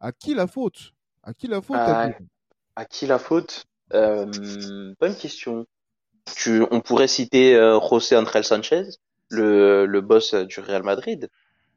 [0.00, 0.92] À qui la faute?
[1.22, 2.26] À qui la faute Ah, Abdou?
[2.76, 3.64] À qui la faute?
[3.94, 5.66] Euh, bonne question.
[6.34, 8.82] Tu, on pourrait citer euh, José Andrés Sanchez,
[9.28, 11.28] le, le boss du Real Madrid,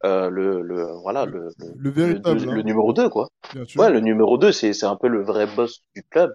[0.05, 3.29] euh, le, le, voilà, le, le, véritable, hein, numéro 2, quoi.
[3.77, 6.33] Ouais, le numéro 2, c'est, c'est un peu le vrai boss du club,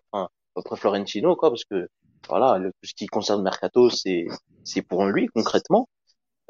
[0.57, 1.89] après Florentino, quoi, parce que,
[2.29, 4.27] voilà, le- tout ce qui concerne Mercato, c'est,
[4.65, 5.89] c'est pour lui, concrètement.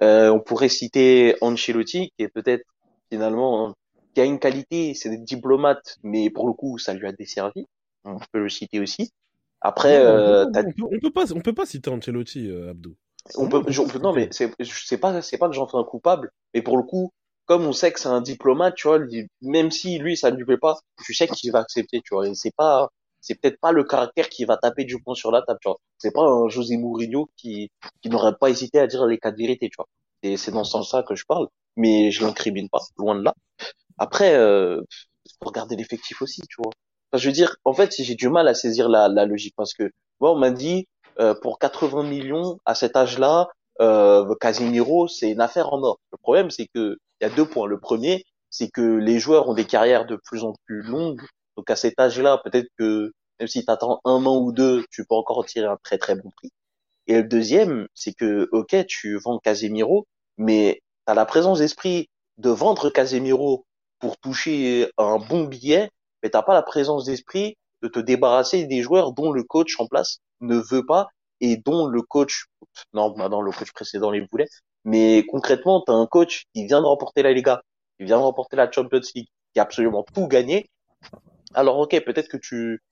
[0.02, 2.64] Euh, on pourrait citer Ancelotti, qui est peut-être,
[3.10, 3.74] finalement,
[4.14, 7.66] qui a une qualité, c'est des diplomates, mais pour le coup, ça lui a desservi.
[8.04, 9.10] On peut le citer aussi.
[9.64, 12.96] Après, Non, euh, on, peut, on peut pas, on peut pas citer Ancelotti, euh, Abdou.
[13.36, 15.76] on peut, je- on peut- non, mais c'est, c'est pas, c'est pas que j'en fais
[15.78, 17.12] un coupable, mais pour le coup,
[17.46, 18.98] comme on sait que c'est un diplomate, tu vois,
[19.42, 22.26] même si lui, ça ne lui plaît pas, tu sais qu'il va accepter, tu vois,
[22.28, 25.42] et c'est pas, c'est peut-être pas le caractère qui va taper du poing sur la
[25.42, 25.78] table, tu vois.
[25.98, 27.70] C'est pas un José Mourinho qui,
[28.02, 29.88] qui n'aurait pas hésité à dire les quatre vérités, tu vois.
[30.22, 33.34] Et c'est dans ce sens-là que je parle, mais je l'incrimine pas, loin de là.
[33.98, 34.80] Après, euh,
[35.40, 36.72] faut regarder l'effectif aussi, tu vois.
[37.14, 39.90] Je veux dire, en fait, j'ai du mal à saisir la, la logique parce que,
[40.20, 40.86] moi, on m'a dit,
[41.20, 43.48] euh, pour 80 millions à cet âge-là,
[43.80, 45.98] euh, Casemiro, c'est une affaire en or.
[46.12, 47.66] Le problème, c'est que il y a deux points.
[47.66, 51.22] Le premier, c'est que les joueurs ont des carrières de plus en plus longues.
[51.56, 55.04] Donc à cet âge-là, peut-être que même si tu attends un an ou deux, tu
[55.04, 56.50] peux encore tirer un très très bon prix.
[57.06, 60.06] Et le deuxième, c'est que ok, tu vends Casemiro,
[60.38, 63.66] mais tu la présence d'esprit de vendre Casemiro
[63.98, 65.90] pour toucher un bon billet,
[66.24, 69.86] mais t'as pas la présence d'esprit de te débarrasser des joueurs dont le coach en
[69.86, 71.08] place ne veut pas
[71.40, 72.46] et dont le coach,
[72.94, 74.48] non, maintenant le coach précédent les voulait,
[74.84, 77.60] mais concrètement, tu as un coach qui vient de remporter la Liga,
[77.98, 80.66] qui vient de remporter la Champions League, qui a absolument tout gagné.
[81.52, 82.82] Alors ok, peut-être que tu,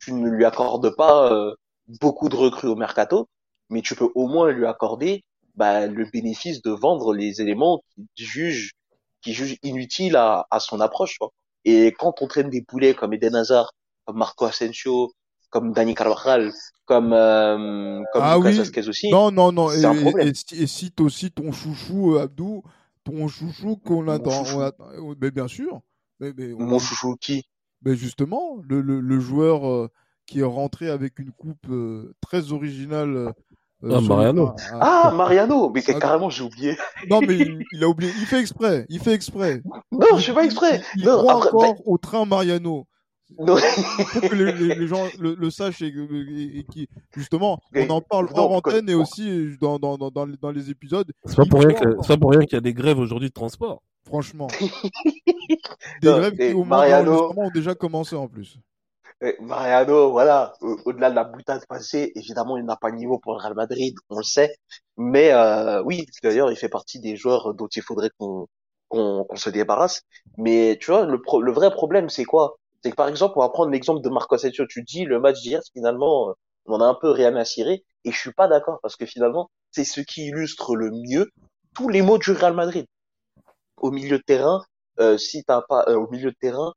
[0.00, 1.54] tu ne lui accordes pas euh,
[2.00, 3.28] beaucoup de recrues au mercato,
[3.68, 5.24] mais tu peux au moins lui accorder
[5.56, 7.82] bah, le bénéfice de vendre les éléments
[8.14, 8.72] qui jugent,
[9.20, 11.18] qui jugent inutiles à, son approche.
[11.64, 13.72] Et quand on traîne des poulets comme Eden Hazard,
[14.04, 15.12] comme Marco Asensio,
[15.50, 16.52] comme Dani Carvajal,
[16.86, 17.10] comme
[18.12, 18.60] comme Ah Lucas oui.
[18.88, 19.72] Aussi, Non, non, non.
[19.72, 20.28] c'est un Et, problème.
[20.28, 22.62] et, et cite aussi ton chouchou, euh, Abdou,
[23.04, 24.42] ton chouchou qu'on attend.
[24.42, 25.80] on euh, mais bien sûr.
[26.20, 27.44] Mais, mais, on- mon chouchou qui?
[27.82, 29.88] Mais justement, le, le, le joueur euh,
[30.26, 33.32] qui est rentré avec une coupe euh, très originale.
[33.84, 34.46] Euh, Ah, Mariano.
[34.48, 36.76] à- Ah, Mariano, mais Ah, carrément j'ai oublié.
[37.10, 38.12] Non, mais il, il a oublié.
[38.18, 38.86] Il fait exprès.
[38.88, 39.62] Il fait exprès.
[39.92, 40.82] Non, Il, je fais pas exprès.
[40.96, 42.86] il, il Non, croit après, encore ben, au train Mariano.
[43.38, 46.88] non, Il faut que les, les- les gens le, le sachent et, et- et qui,
[47.14, 50.50] justement, on en parle non, hors antenne et aussi dans, dans, dans, dans, les, dans
[50.50, 51.10] les épisodes.
[51.26, 53.28] C'est pas Il pour rien que, pas pour rien qu'il y a des grèves aujourd'hui
[53.28, 53.82] de transport.
[54.06, 54.46] Franchement.
[56.02, 58.58] Des Non, grèves qui, au Mariano- d'enregistrement, ont déjà commencé en plus.
[59.20, 63.18] Eh, Mariano, voilà, au- au-delà de la boutade passée, évidemment, il n'a pas le niveau
[63.18, 64.54] pour le Real Madrid, on le sait.
[64.96, 68.46] Mais euh, oui, d'ailleurs, il fait partie des joueurs dont il faudrait qu'on
[69.34, 70.02] se débarrasse.
[70.36, 72.58] Mais tu vois, le, pro- le vrai problème, c'est quoi?
[72.82, 74.66] C'est que par exemple, on va prendre l'exemple de Marco Asensio.
[74.68, 76.32] Tu dis le match d'hier, finalement, euh,
[76.66, 77.12] on en a un peu
[77.44, 77.84] cirer.
[78.04, 81.28] Et je suis pas d'accord parce que finalement, c'est ce qui illustre le mieux
[81.74, 82.86] tous les mots du Real Madrid.
[83.78, 84.62] Au milieu de terrain,
[85.00, 86.72] euh, si t'as pas euh, au milieu de terrain,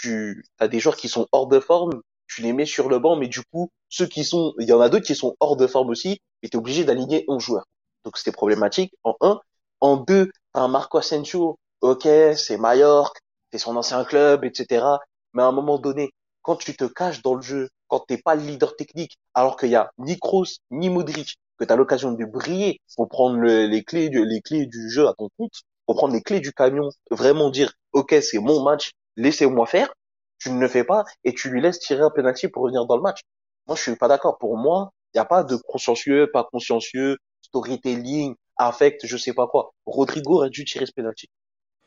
[0.00, 3.16] tu as des joueurs qui sont hors de forme, tu les mets sur le banc,
[3.16, 5.66] mais du coup, ceux qui sont, il y en a d'autres qui sont hors de
[5.66, 7.66] forme aussi, et t'es obligé d'aligner 11 joueurs.
[8.04, 9.40] Donc c'est problématique, en un.
[9.80, 12.02] En deux, t'as un Marco Asensio, ok,
[12.36, 13.20] c'est Mallorca,
[13.52, 14.98] c'est son ancien club, etc.
[15.34, 16.10] Mais à un moment donné,
[16.42, 19.70] quand tu te caches dans le jeu, quand t'es pas le leader technique, alors qu'il
[19.70, 23.66] y a ni Kroos, ni Modric, que tu as l'occasion de briller pour prendre le-
[23.66, 25.52] les clés du, les clés du jeu à ton compte,
[25.86, 29.92] pour prendre les clés du camion, vraiment dire, ok, c'est mon match, laissez-moi faire,
[30.38, 32.96] tu ne le fais pas et tu lui laisses tirer un penalty pour revenir dans
[32.96, 33.20] le match.
[33.66, 34.38] Moi, je suis pas d'accord.
[34.38, 39.46] Pour moi, il n'y a pas de consciencieux, pas consciencieux, storytelling, affecte je sais pas
[39.46, 39.72] quoi.
[39.86, 41.28] Rodrigo aurait dû tirer ce penalty.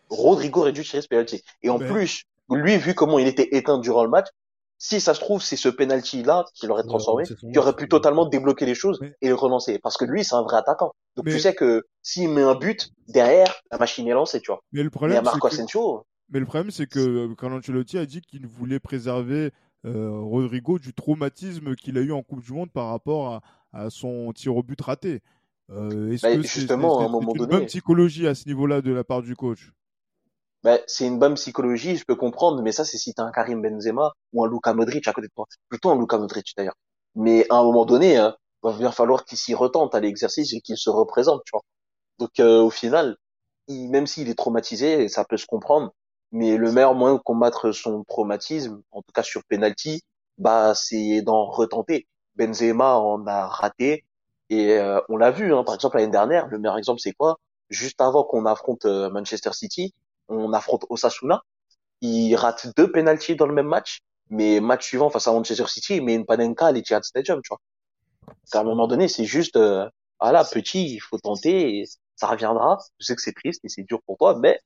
[0.10, 1.42] Rodrigo aurait dû tirer ce penalty.
[1.64, 4.28] Et en Mais- plus, lui, vu comment il était éteint durant le match,
[4.78, 8.66] si ça se trouve, c'est ce penalty-là qui l'aurait transformé, qui aurait pu totalement débloquer
[8.66, 9.78] les choses Mais- et le relancer.
[9.80, 10.92] Parce que lui, c'est un vrai attaquant.
[11.16, 14.52] Donc Mais- tu sais que s'il met un but, derrière, la machine est lancée, tu
[14.52, 14.60] vois.
[14.72, 17.36] Mais le Mais à problème, c'est Marco que, Asensio, mais le problème, c'est que euh,
[17.36, 19.52] Carlo Ancelotti a dit qu'il voulait préserver
[19.86, 23.42] euh, Rodrigo du traumatisme qu'il a eu en Coupe du Monde par rapport à,
[23.74, 25.22] à son tir au but raté.
[25.70, 29.22] Euh, Est-ce Bah, que c'est une donné- bonne psychologie à ce niveau-là de la part
[29.22, 29.72] du coach?
[30.64, 33.62] Ben, c'est une bonne psychologie, je peux comprendre, mais ça, c'est si t'as un Karim
[33.62, 35.46] Benzema ou un Luka Modric à côté de toi.
[35.70, 36.76] Plutôt un Luka Modric, d'ailleurs.
[37.16, 40.62] Mais à un moment donné, hein, va bien falloir qu'il s'y retente à l'exercice et
[40.62, 41.64] qu'il se représente, tu vois.
[42.20, 43.18] Donc, euh, au final,
[43.68, 45.94] il- même s'il est traumatisé, ça peut se comprendre,
[46.32, 50.04] mais le meilleur moyen de combattre son traumatisme, en tout cas sur penalty,
[50.38, 52.08] bah, c'est d'en retenter.
[52.36, 54.06] Benzema en a raté,
[54.52, 57.40] et euh, on l'a vu, hein, par exemple, l'année dernière, le meilleur exemple, c'est quoi?
[57.70, 59.94] Juste avant qu'on affronte euh, Manchester City,
[60.28, 61.42] on affronte Osasuna.
[62.02, 65.96] Il rate deux penalties dans le même match, mais match suivant face à Manchester City,
[65.98, 67.62] il met une panenka à l'Etihad Stadium, tu vois.
[68.54, 69.88] À un moment donné, c'est juste, euh,
[70.20, 72.80] voilà, petit, il faut tenter, ça reviendra.
[73.00, 74.60] Je sais que c'est triste et c'est dur pour toi, mais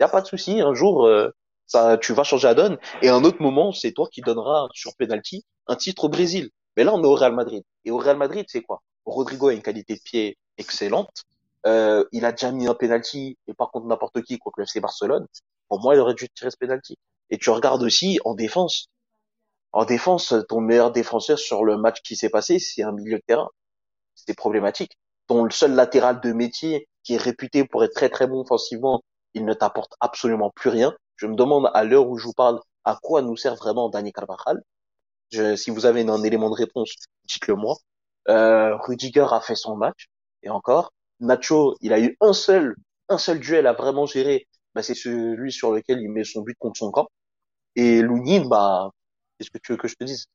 [0.00, 0.60] y a pas de souci.
[0.60, 1.30] Un jour, euh,
[1.66, 2.78] ça, tu vas changer la donne.
[3.02, 6.50] Et un autre moment, c'est toi qui donneras sur penalty un titre au Brésil.
[6.76, 7.62] Mais là, on est au Real Madrid.
[7.84, 8.82] Et au Real Madrid, c'est quoi?
[9.04, 11.24] Rodrigo a une qualité de pied excellente.
[11.66, 14.80] Euh, il a déjà mis un penalty et par contre n'importe qui contre le FC
[14.80, 15.26] Barcelone.
[15.68, 16.96] Pour moi, il aurait dû tirer ce penalty.
[17.28, 18.86] Et tu regardes aussi en défense.
[19.72, 23.22] En défense, ton meilleur défenseur sur le match qui s'est passé, c'est un milieu de
[23.26, 23.48] terrain.
[24.14, 24.92] C'est problématique.
[25.28, 29.02] Ton seul latéral de métier qui est réputé pour être très très bon offensivement,
[29.34, 30.94] il ne t'apporte absolument plus rien.
[31.16, 34.12] Je me demande à l'heure où je vous parle à quoi nous sert vraiment Dani
[34.12, 34.62] Carvajal?
[35.30, 37.76] Je, si vous avez un élément de réponse, dites-le moi.
[38.28, 40.08] Euh, Rudiger a fait son match
[40.42, 40.92] et encore.
[41.20, 42.74] Nacho, il a eu un seul,
[43.08, 44.46] un seul duel à vraiment gérer.
[44.74, 47.08] Bah, c'est celui sur lequel il met son but contre son camp.
[47.76, 48.90] Et Lounine, bah,
[49.38, 50.26] qu'est-ce que tu veux que je te dise?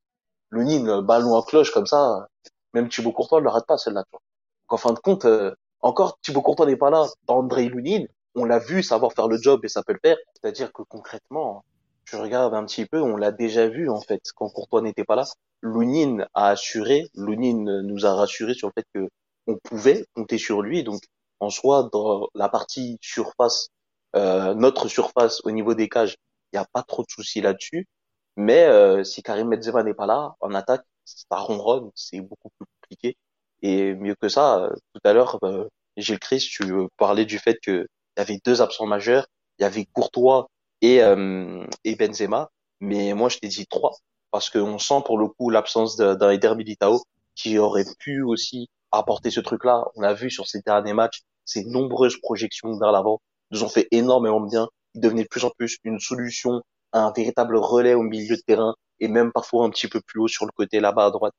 [0.51, 2.27] Lounine, ballon en cloche comme ça,
[2.73, 4.03] même Thibaut Courtois ne le rate pas celle-là.
[4.11, 4.21] Donc
[4.69, 7.07] en fin de compte, euh, encore Thibaut Courtois n'est pas là.
[7.27, 10.17] André Lounine, on l'a vu savoir faire le job et ça peut le faire.
[10.33, 11.63] C'est-à-dire que concrètement,
[12.05, 15.15] je regarde un petit peu, on l'a déjà vu en fait quand Courtois n'était pas
[15.15, 15.25] là.
[15.61, 19.09] Lounine a assuré, Lounine nous a rassuré sur le fait que
[19.47, 20.83] on pouvait compter sur lui.
[20.83, 21.01] Donc
[21.39, 23.69] en soi, dans la partie surface,
[24.15, 26.15] euh, notre surface au niveau des cages,
[26.53, 27.87] il n'y a pas trop de soucis là-dessus.
[28.37, 32.65] Mais euh, si Karim Benzema n'est pas là, en attaque, ça ronronne, c'est beaucoup plus
[32.81, 33.17] compliqué.
[33.61, 35.67] Et mieux que ça, euh, tout à l'heure, euh,
[35.97, 37.59] Gilles Christ, tu euh, parlais du fait
[38.15, 39.27] qu'il y avait deux absents majeurs,
[39.59, 40.47] il y avait Courtois
[40.81, 42.49] et, euh, et Benzema,
[42.79, 43.95] mais moi je t'ai dit trois,
[44.31, 47.01] parce qu'on sent pour le coup l'absence d'un Eder Militao
[47.35, 49.85] qui aurait pu aussi apporter ce truc-là.
[49.95, 53.87] On l'a vu sur ces derniers matchs, ces nombreuses projections vers l'avant nous ont fait
[53.91, 54.69] énormément de bien.
[54.95, 56.61] Il devenait de plus en plus une solution,
[56.93, 60.27] un véritable relais au milieu de terrain et même parfois un petit peu plus haut
[60.27, 61.33] sur le côté là-bas à droite.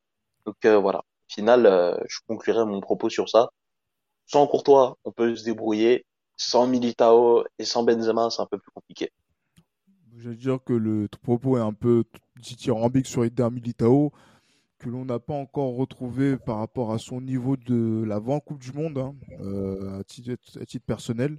[0.45, 3.49] Donc euh, voilà, au final, euh, je conclurai mon propos sur ça.
[4.27, 6.05] Sans Courtois, on peut se débrouiller.
[6.37, 9.11] Sans Militao et sans Benzema, c'est un peu plus compliqué.
[10.19, 12.05] Je veux dire que le propos est un peu
[12.41, 14.13] dithyrambique sur Eder Militao,
[14.79, 18.73] que l'on n'a pas encore retrouvé par rapport à son niveau de l'avant Coupe du
[18.73, 20.37] Monde, hein, euh, à, titre,
[20.87, 21.39] personnel.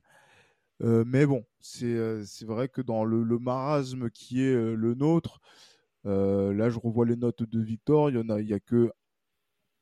[0.83, 5.39] Euh, mais bon, c'est euh, c'est vrai que dans le, marasme qui est le nôtre,
[6.03, 8.91] là je revois les notes de Victor, il y en a, y a que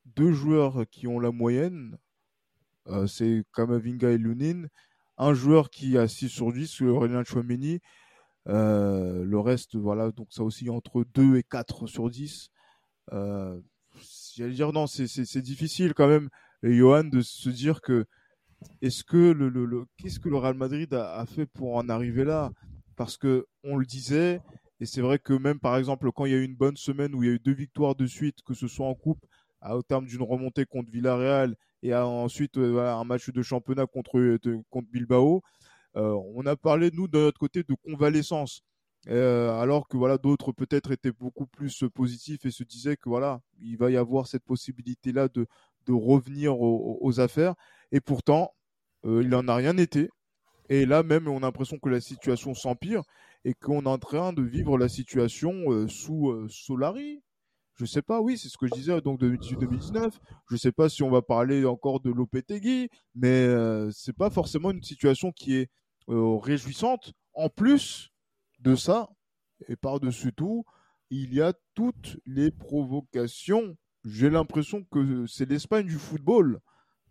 [0.05, 1.97] deux joueurs qui ont la moyenne,
[3.07, 4.67] c'est Kamavinga et Lunin,
[5.17, 7.79] un joueur qui a 6 sur 10, c'est Aurélien Chouameni,
[8.47, 12.49] euh, le reste, voilà, donc ça aussi entre 2 et 4 sur 10.
[13.13, 13.59] Euh,
[14.35, 16.29] J'allais dire, non, c'est- difficile quand même,
[16.63, 18.05] Johan, de se dire que
[18.81, 22.51] est-ce que le, qu'est-ce que le Real Madrid a, a fait pour en arriver là?
[22.95, 24.41] Parce que on le disait,
[24.79, 27.13] et c'est vrai que même par exemple quand il y a eu une bonne semaine
[27.15, 29.23] où il y a eu deux victoires de suite, que ce soit en coupe,
[29.61, 33.85] à, au terme d'une remontée contre Villarreal et à, ensuite euh, un match de championnat
[33.87, 35.41] contre, de- contre Bilbao,
[35.97, 38.61] euh, on a parlé nous de notre côté de convalescence.
[39.07, 43.07] Euh, alors que voilà d'autres peut-être étaient beaucoup plus euh, positifs et se disaient que
[43.07, 45.45] voilà il va y avoir cette possibilité là de,
[45.85, 47.53] de revenir aux, affaires.
[47.91, 48.55] Et pourtant
[49.05, 50.09] euh, il en a rien été.
[50.69, 53.03] Et là même on a l'impression que la situation s'empire
[53.45, 57.21] et qu'on est en train de vivre la situation euh, sous euh, Solari
[57.75, 60.11] je sais pas oui c'est ce que je disais donc 2018-2019
[60.49, 64.71] je sais pas si on va parler encore de Lopetegui mais euh, c'est pas forcément
[64.71, 65.69] une situation qui est
[66.09, 68.11] euh, réjouissante en plus
[68.59, 69.09] de ça,
[69.67, 70.65] et par-dessus tout,
[71.09, 73.77] il y a toutes les provocations.
[74.03, 76.59] J'ai l'impression que c'est l'Espagne du football.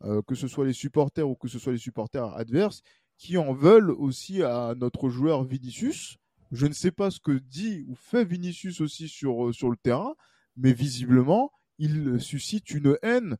[0.02, 2.82] euh, que ce soit les supporters ou que ce soit les supporters adverses,
[3.16, 6.18] qui en veulent aussi à notre joueur Vinicius.
[6.52, 9.76] Je ne sais pas ce que dit ou fait Vinicius aussi sur, euh, sur le
[9.76, 10.14] terrain,
[10.56, 13.36] mais visiblement, il suscite une haine,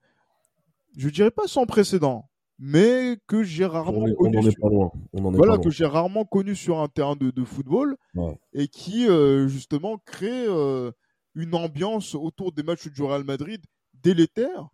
[0.96, 4.50] je dirais pas sans précédent, mais que j'ai rarement On est- on connu.
[4.50, 8.36] sur- Voilà, que j'ai rarement connu sur un terrain de, de football Ouais.
[8.52, 10.90] et qui, euh, justement, crée euh,
[11.34, 13.60] une ambiance autour des matchs du Real Madrid
[14.02, 14.68] délétère.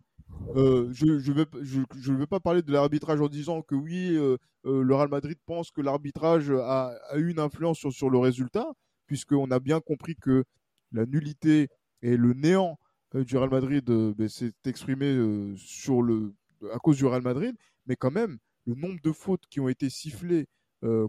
[0.55, 3.75] Euh, je ne je vais, je, je vais pas parler de l'arbitrage en disant que
[3.75, 4.17] oui,
[4.63, 8.67] le Real Madrid pense que l'arbitrage a, a eu une influence sur, sur le résultat,
[9.07, 10.43] puisqu'on a bien compris que
[10.91, 11.67] la nullité
[12.01, 12.79] et le néant
[13.15, 16.33] euh, du Real Madrid euh, ben, s'est exprimé euh, sur le,
[16.73, 19.89] à cause du Real Madrid, mais quand même, le nombre de fautes qui ont été
[19.89, 20.47] sifflées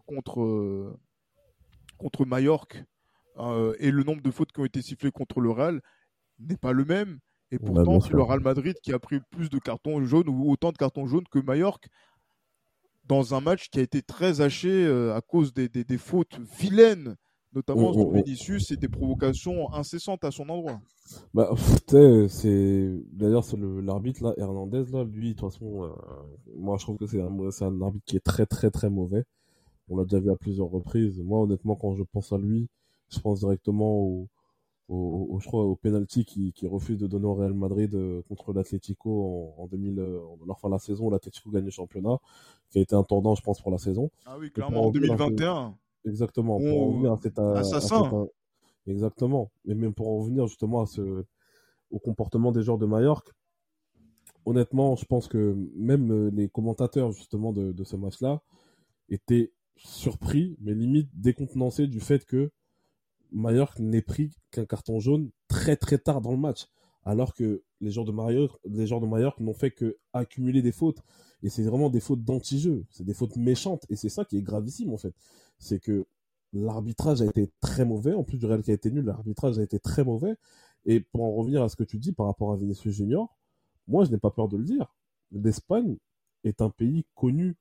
[0.06, 0.98] contre,
[1.98, 2.84] contre Majorque
[3.38, 5.80] euh, et le nombre de fautes qui ont été sifflées contre le Real
[6.38, 7.20] n'est pas le même.
[7.50, 10.50] Et Ouais, pourtant, c'est le Real Madrid qui a pris plus de cartons jaunes ou
[10.50, 11.86] autant de cartons jaunes que Majorque
[13.04, 17.16] dans un match qui a été très haché à cause des, des- des fautes vilaines,
[17.54, 18.14] notamment sur oh, oh.
[18.14, 20.80] Vinicius et des provocations incessantes à son endroit.
[21.34, 21.50] Bah,
[22.28, 25.88] c'est d'ailleurs c'est l'arbitre là, Hernandez là, lui de toute façon, euh,
[26.56, 29.24] moi je trouve que c'est un c'est un arbitre qui est très très très mauvais.
[29.88, 31.18] On l'a déjà vu à plusieurs reprises.
[31.20, 32.68] Moi honnêtement quand je pense à lui,
[33.10, 34.28] je pense directement au
[34.88, 38.22] au, au- je crois au penalty qui qui refuse de donner au Real Madrid euh,
[38.28, 41.64] contre l'Atlético en, en 2000 euh, en leur fin de la saison, où l'Atlético gagne
[41.64, 42.18] le championnat,
[42.70, 44.10] qui a été un tournant je pense pour la saison.
[44.26, 45.74] Ah oui, clairement, en revenir un peu- 2021.
[46.04, 48.02] Exactement, pour en revenir à cet, à- à assassin.
[48.10, 51.24] cet- exactement, et même pour en revenir justement à ce,
[51.90, 53.32] au comportement des joueurs de Majorque,
[54.44, 58.42] honnêtement, je pense que même euh, les commentateurs justement de, de ce match-là
[59.08, 62.50] étaient surpris, mais limite décontenancés du fait que
[63.32, 66.66] Majorque n'ait pris qu'un carton jaune très très tard dans le match,
[67.04, 71.02] alors que les joueurs de Majorque, les joueurs de n'ont fait que accumuler des fautes,
[71.42, 74.42] et c'est vraiment des fautes d'anti-jeu, c'est des fautes méchantes, et c'est ça qui est
[74.42, 75.14] gravissime en fait
[75.62, 76.06] c'est que
[76.52, 78.12] l'arbitrage a été très mauvais.
[78.14, 80.36] En plus du Real qui a été nul, l'arbitrage a été très mauvais.
[80.84, 83.34] Et pour en revenir à ce que tu dis par rapport à Vinicius Junior,
[83.88, 84.92] moi, je n'ai pas peur de le dire.
[85.30, 85.96] L'Espagne
[86.44, 87.56] est un pays connu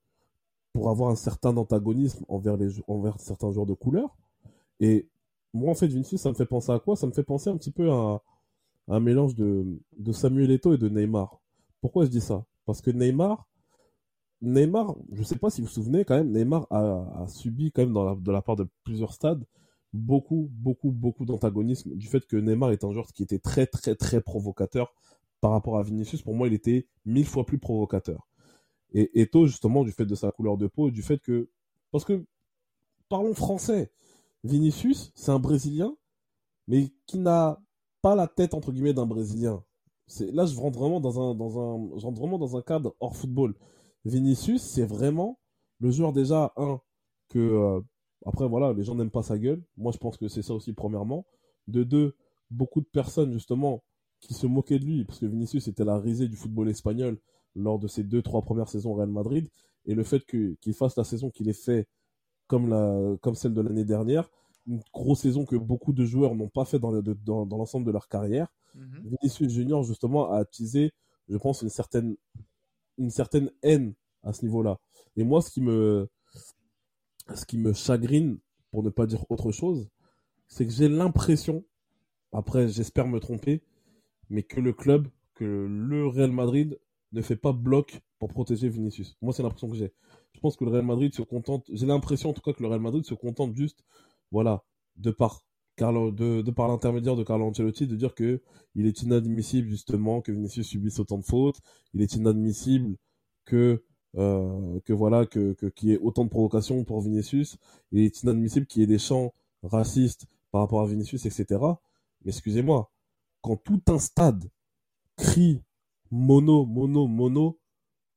[0.73, 4.17] pour avoir un certain antagonisme envers, les, envers certains joueurs de couleur.
[4.79, 5.07] Et
[5.53, 6.95] moi, en fait, Vinicius, ça me fait penser à quoi?
[6.95, 8.23] Ça me fait penser un petit peu à,
[8.87, 9.65] à un mélange de,
[9.97, 11.39] de Samuel Eto'o et de Neymar.
[11.81, 12.45] Pourquoi je dis ça?
[12.65, 13.47] Parce que Neymar,
[14.41, 17.93] Neymar, je sais pas si vous vous souvenez quand même, Neymar a, subi quand même
[17.93, 19.45] dans la- de la part de plusieurs stades
[19.93, 23.95] beaucoup, beaucoup, beaucoup d'antagonisme du fait que Neymar est un joueur qui était très, très,
[23.95, 24.93] très provocateur
[25.41, 26.21] par rapport à Vinicius.
[26.21, 28.27] Pour moi, il était mille fois plus provocateur.
[28.93, 31.49] Et Eto, justement, du fait de sa couleur de peau du fait que,
[31.91, 32.25] parce que,
[33.09, 33.91] parlons français,
[34.43, 35.95] Vinicius, c'est un Brésilien,
[36.67, 37.61] mais qui n'a
[38.01, 39.63] pas la tête, entre guillemets, d'un Brésilien.
[40.33, 43.15] Là, je rentre vraiment dans un, dans un, je rentre vraiment dans un cadre hors
[43.15, 43.55] football.
[44.05, 45.39] Vinicius, c'est vraiment
[45.79, 46.79] le joueur déjà, un,
[47.29, 47.81] que, euh,
[48.25, 49.63] après, voilà, les gens n'aiment pas sa gueule.
[49.77, 51.25] Moi, je pense que c'est ça aussi, premièrement.
[51.67, 52.15] De deux,
[52.49, 53.83] beaucoup de personnes, justement,
[54.19, 57.17] qui se moquaient de lui, parce que Vinicius était la risée du football espagnol
[57.55, 59.47] lors de ses deux, trois premières saisons au Real Madrid.
[59.85, 61.87] Et le fait qu'il fasse la saison qu'il ait fait
[62.47, 64.29] comme, la, comme celle de l'année dernière,
[64.67, 67.85] une grosse saison que beaucoup de joueurs n'ont pas fait dans, le- dans, dans l'ensemble
[67.87, 68.47] de leur carrière,
[69.03, 70.91] Vinicius Junior, justement, a attisé,
[71.27, 72.15] je pense, une certaine,
[73.01, 74.79] une certaine haine à ce niveau-là.
[75.15, 76.07] Et moi, ce qui me,
[77.73, 78.37] chagrine,
[78.71, 79.89] pour ne pas dire autre chose,
[80.47, 81.65] c'est que j'ai l'impression,
[82.31, 83.61] après, j'espère me tromper,
[84.29, 86.79] mais que le club, que le Real Madrid
[87.11, 89.17] ne fait pas bloc pour protéger Vinicius.
[89.21, 89.91] Moi, c'est l'impression que j'ai.
[90.33, 92.69] Je pense que le Real Madrid se contente, j'ai l'impression en tout cas que le
[92.69, 93.83] Real Madrid se contente juste,
[94.31, 94.63] voilà,
[94.95, 95.43] de par
[95.75, 98.41] Carlo, de, de par l'intermédiaire de Carlo Ancelotti, de dire que
[98.75, 101.59] il est inadmissible justement que Vinicius subisse autant de fautes,
[101.93, 102.97] il est inadmissible
[103.45, 103.83] que
[104.17, 107.57] euh, que voilà que qu'il y ait autant de provocations pour Vinicius,
[107.91, 111.45] il est inadmissible qu'il y ait des chants racistes par rapport à Vinicius, etc.
[112.23, 112.91] Mais excusez-moi,
[113.41, 114.49] quand tout un stade
[115.17, 115.61] crie
[116.11, 117.59] mono, mono, mono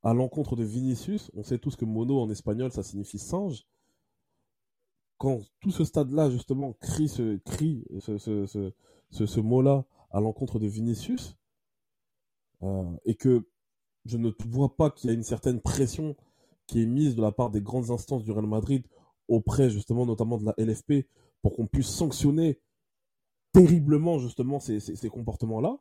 [0.02, 3.64] à l'encontre de Vinicius, on sait tous que mono en espagnol ça signifie singe.
[5.18, 7.40] Quand tout ce stade-là justement crie ce
[9.40, 11.36] mot-là à l'encontre de Vinicius,
[12.62, 13.46] euh, et que
[14.06, 16.16] je ne vois pas qu'il y a une certaine pression
[16.66, 18.86] qui est mise de la part des grandes instances du Real Madrid
[19.28, 21.06] auprès justement notamment de la LFP
[21.42, 22.60] pour qu'on puisse sanctionner
[23.52, 25.78] terriblement justement ces, ces, ces comportements-là,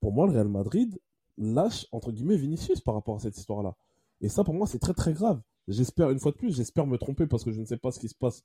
[0.00, 1.00] pour moi le Real Madrid
[1.38, 3.76] lâche entre guillemets Vinicius par rapport à cette histoire-là.
[4.20, 5.40] Et ça pour moi c'est très très grave.
[5.68, 8.00] J'espère une fois de plus, j'espère me tromper parce que je ne sais pas ce
[8.00, 8.42] qui se passe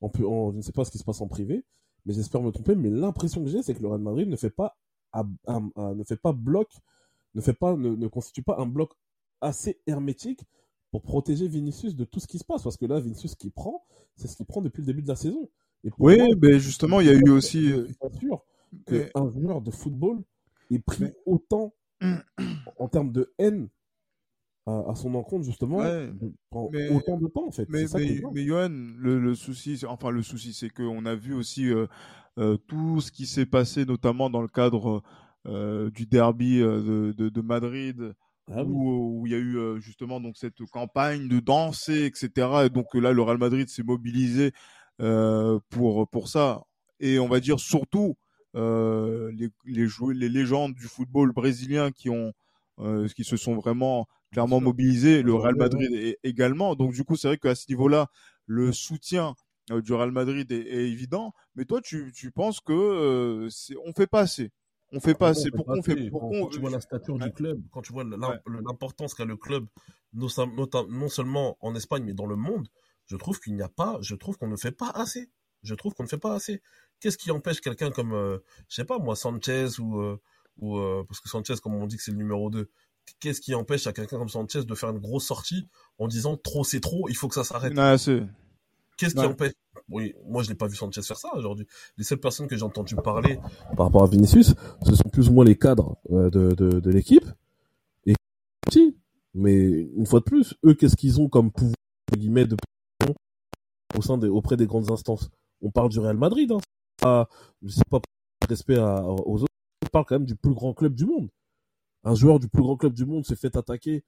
[0.00, 1.64] en, pu- en- je ne sais pas ce qui se passe en privé,
[2.06, 2.74] mais j'espère me tromper.
[2.76, 4.76] Mais l'impression que j'ai c'est que le Real Madrid ne fait pas
[5.14, 6.68] ne fait pas bloc,
[7.34, 8.92] ne fait pas ne, ne constitue pas un bloc
[9.40, 10.40] assez hermétique
[10.90, 12.62] pour protéger Vinicius de tout ce qui se passe.
[12.62, 13.84] Parce que là, Vinicius, ce qu'il prend,
[14.16, 15.48] c'est ce qu'il prend depuis le début de la saison.
[15.84, 17.68] Et oui, mais justement, il y a eu aussi.
[17.86, 18.44] Suis pas sûr
[18.86, 20.22] qu'un joueur de football
[20.70, 21.74] ait pris autant
[22.78, 23.68] en termes de haine
[24.66, 27.66] à, son encontre justement autant de temps en fait.
[27.68, 27.84] Mais,
[28.32, 31.86] mais, Johan, le, le souci, enfin le souci, c'est qu'on a vu aussi euh,
[32.38, 35.02] euh, tout ce qui s'est passé, notamment dans le cadre
[35.46, 38.14] euh, du derby de, de, de, Madrid.
[38.50, 42.48] Ah où, il y a eu justement donc cette campagne de danser, etc.
[42.66, 44.52] Et donc là, le Real Madrid s'est mobilisé
[44.98, 46.62] pour pour ça.
[47.00, 48.16] Et on va dire surtout
[48.54, 52.32] les les, les légendes du football brésilien qui ont
[53.14, 56.74] qui se sont vraiment clairement mobilisé, le Real Madrid également.
[56.74, 58.08] Donc du coup, c'est vrai qu'à ce niveau-là,
[58.46, 59.34] le soutien
[59.70, 61.32] euh, du Real Madrid est, évident.
[61.54, 63.48] Mais toi, tu, tu penses que euh,
[63.84, 64.50] on fait pas assez.
[64.90, 65.50] On fait pas assez.
[65.50, 69.24] Pourquoi on fait Quand tu vois la stature du club, quand tu vois l'importance qu'a
[69.24, 69.66] le club,
[70.12, 70.28] non
[71.08, 72.68] seulement en Espagne mais dans le monde,
[73.06, 75.30] je trouve qu'il n'y a pas, je trouve qu'on ne fait pas assez.
[75.62, 76.60] Je trouve qu'on ne fait pas assez.
[76.98, 80.02] Qu'est-ce qui empêche quelqu'un comme, euh, je sais pas moi, Sanchez ou,
[80.58, 82.68] ou parce que Sanchez, comme on dit que c'est le numéro 2,
[83.20, 86.64] qu'est-ce qui empêche à quelqu'un comme Sanchez de faire une grosse sortie en disant trop
[86.64, 87.74] c'est trop, il faut que ça s'arrête
[88.96, 89.52] Qu'est-ce qui empêche?
[89.88, 91.66] Oui, moi je n'ai pas vu Sanchez faire ça aujourd'hui.
[91.96, 93.38] Les seules personnes que j'ai entendu parler
[93.76, 94.54] par rapport à Vinicius,
[94.86, 97.24] ce sont plus ou moins les cadres euh, de, de, de l'équipe.
[98.06, 98.14] Et
[99.34, 99.56] mais
[99.96, 101.74] une fois de plus, eux, qu'est-ce qu'ils ont comme pouvoir
[102.16, 102.56] guillemets de
[103.96, 105.30] au sein des auprès des grandes instances?
[105.62, 106.52] On parle du Real Madrid.
[106.52, 106.60] Hein.
[107.02, 107.28] Ah,
[107.62, 108.00] je sais pas
[108.48, 109.46] respect aux autres.
[109.84, 111.28] On parle quand même du plus grand club du monde
[112.04, 114.04] un joueur du plus grand club du monde se fait attaquer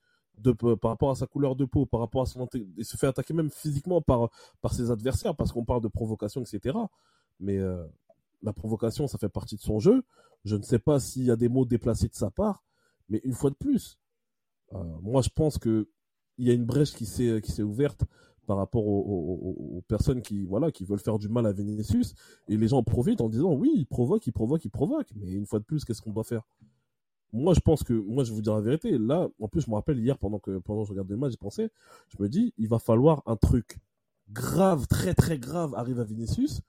[0.81, 3.35] par rapport à sa couleur de peau, par rapport à son et se fait attaquer
[3.35, 4.31] même physiquement par,
[4.73, 6.77] ses adversaires, parce qu'on parle de provocation, etc.
[7.41, 7.85] Mais euh,
[8.43, 10.03] la provocation, ça fait partie de son jeu.
[10.45, 12.65] Je ne sais pas s'il y a des mots déplacés de sa part,
[13.09, 13.99] mais une fois de plus,
[14.73, 15.89] euh, moi je pense que
[16.37, 18.05] il y a une brèche qui s'est s'est ouverte
[18.47, 22.15] par rapport aux, personnes qui veulent faire du mal à Vinicius
[22.49, 25.31] et les gens en profitent en disant oui il provoque il provoque il provoque mais
[25.33, 26.43] une fois de plus qu'est-ce qu'on doit faire?
[27.35, 28.97] Moi, je pense que, moi, je vais vous dire la vérité.
[28.97, 31.32] Là, en plus, je me rappelle hier, pendant que, pendant que je regardais le match,
[31.32, 31.68] j'ai pensé,
[32.09, 33.78] je me dis, il va falloir un truc
[34.30, 36.62] grave, très, très grave arrive à Vinicius.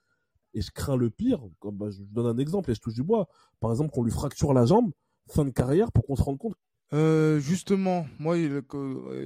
[0.55, 1.41] Et je crains le pire.
[1.59, 3.27] Comme, bah, je vous donne un exemple et je touche du bois.
[3.59, 4.91] Par exemple, qu'on lui fracture la jambe,
[5.29, 6.55] fin de carrière, pour qu'on se rende compte.
[6.93, 8.35] Euh, justement, moi,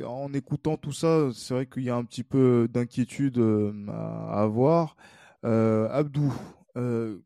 [0.05, 4.41] en écoutant tout ça, c'est vrai qu'il y a un petit peu d'inquiétude euh, à
[4.41, 4.97] avoir.
[5.45, 6.33] Euh, Abdou,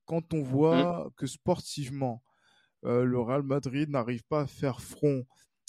[0.05, 1.09] quand on voit mmh.
[1.15, 2.32] que sportivement, euh,
[2.83, 5.25] le Real Madrid n'arrive pas à faire front,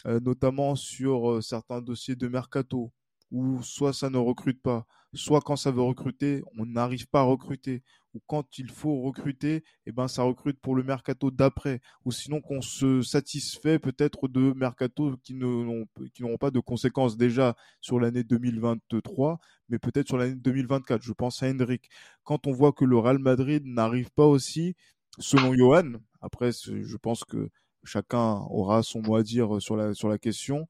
[0.07, 2.93] euh, notamment sur euh, certains dossiers de mercato,
[3.31, 7.23] où soit ça ne recrute pas, soit quand ça veut recruter, on n'arrive pas à
[7.23, 12.12] recruter, ou quand il faut recruter, eh ben ça recrute pour le mercato d'après, ou
[12.12, 18.25] sinon qu'on se satisfait peut-être de mercato qui n'auront pas de conséquences déjà sur l'année
[18.25, 19.41] 2023,
[19.71, 21.03] mais peut-être sur l'année 2024.
[21.03, 21.89] Je pense à Hendrik.
[22.25, 24.77] Quand on voit que le Real Madrid n'arrive pas aussi,
[25.19, 25.95] selon Johan,
[26.25, 27.51] après, je pense que
[27.85, 30.66] chacun aura son mot à dire sur la, sur la question.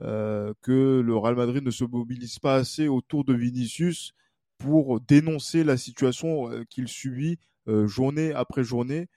[0.00, 4.14] Euh, que le Real Madrid ne se mobilise pas assez autour de Vinicius
[4.58, 7.38] pour dénoncer la situation euh, qu'il subit
[7.68, 9.08] euh, journée après journée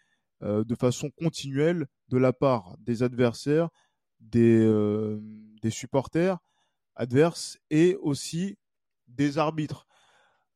[0.41, 3.69] de façon continuelle de la part des adversaires,
[4.19, 4.69] des
[5.71, 6.37] supporters
[6.95, 8.55] adverses et aussi
[9.07, 9.87] des arbitres.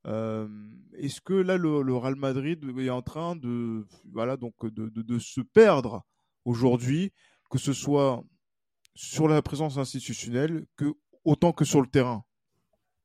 [0.06, 6.04] Est-ce que là, le, Real Madrid est en train de, voilà, donc de, se perdre
[6.46, 7.12] aujourd'hui,
[7.50, 8.24] que ce soit
[8.96, 10.94] sur la présence institutionnelle, que,
[11.26, 12.24] autant que sur le terrain?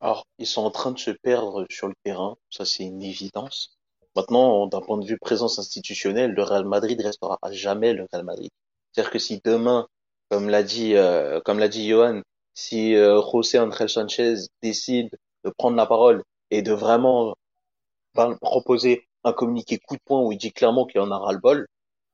[0.01, 3.79] Alors, ils sont en train de se perdre sur le terrain, ça c'est une évidence.
[4.17, 8.25] Maintenant, d'un point de vue présence institutionnelle, le Real Madrid restera à jamais le Real
[8.25, 8.51] Madrid.
[8.93, 9.89] C'est-à-dire que si demain,
[10.31, 12.23] comme l'a dit, euh, comme l'a dit Johan,
[12.55, 15.11] si euh, José André Sanchez décide
[15.45, 16.23] de prendre la parole
[16.55, 17.35] et de vraiment
[18.41, 21.67] proposer un communiqué coup de poing où il dit clairement qu'il en a ras-le-bol,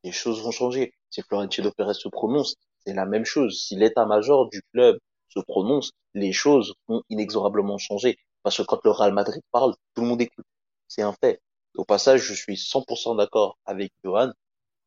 [0.03, 0.95] les choses vont changer.
[1.11, 3.63] Si Florentino Pérez se prononce, c'est la même chose.
[3.63, 8.17] Si l'état-major du club se prononce, les choses vont inexorablement changer.
[8.43, 10.47] Parce que quand le Real Madrid parle, tout le monde écoute.
[10.89, 11.43] C'est un fait.
[11.77, 14.33] Au passage, je suis 100% d'accord avec Johan.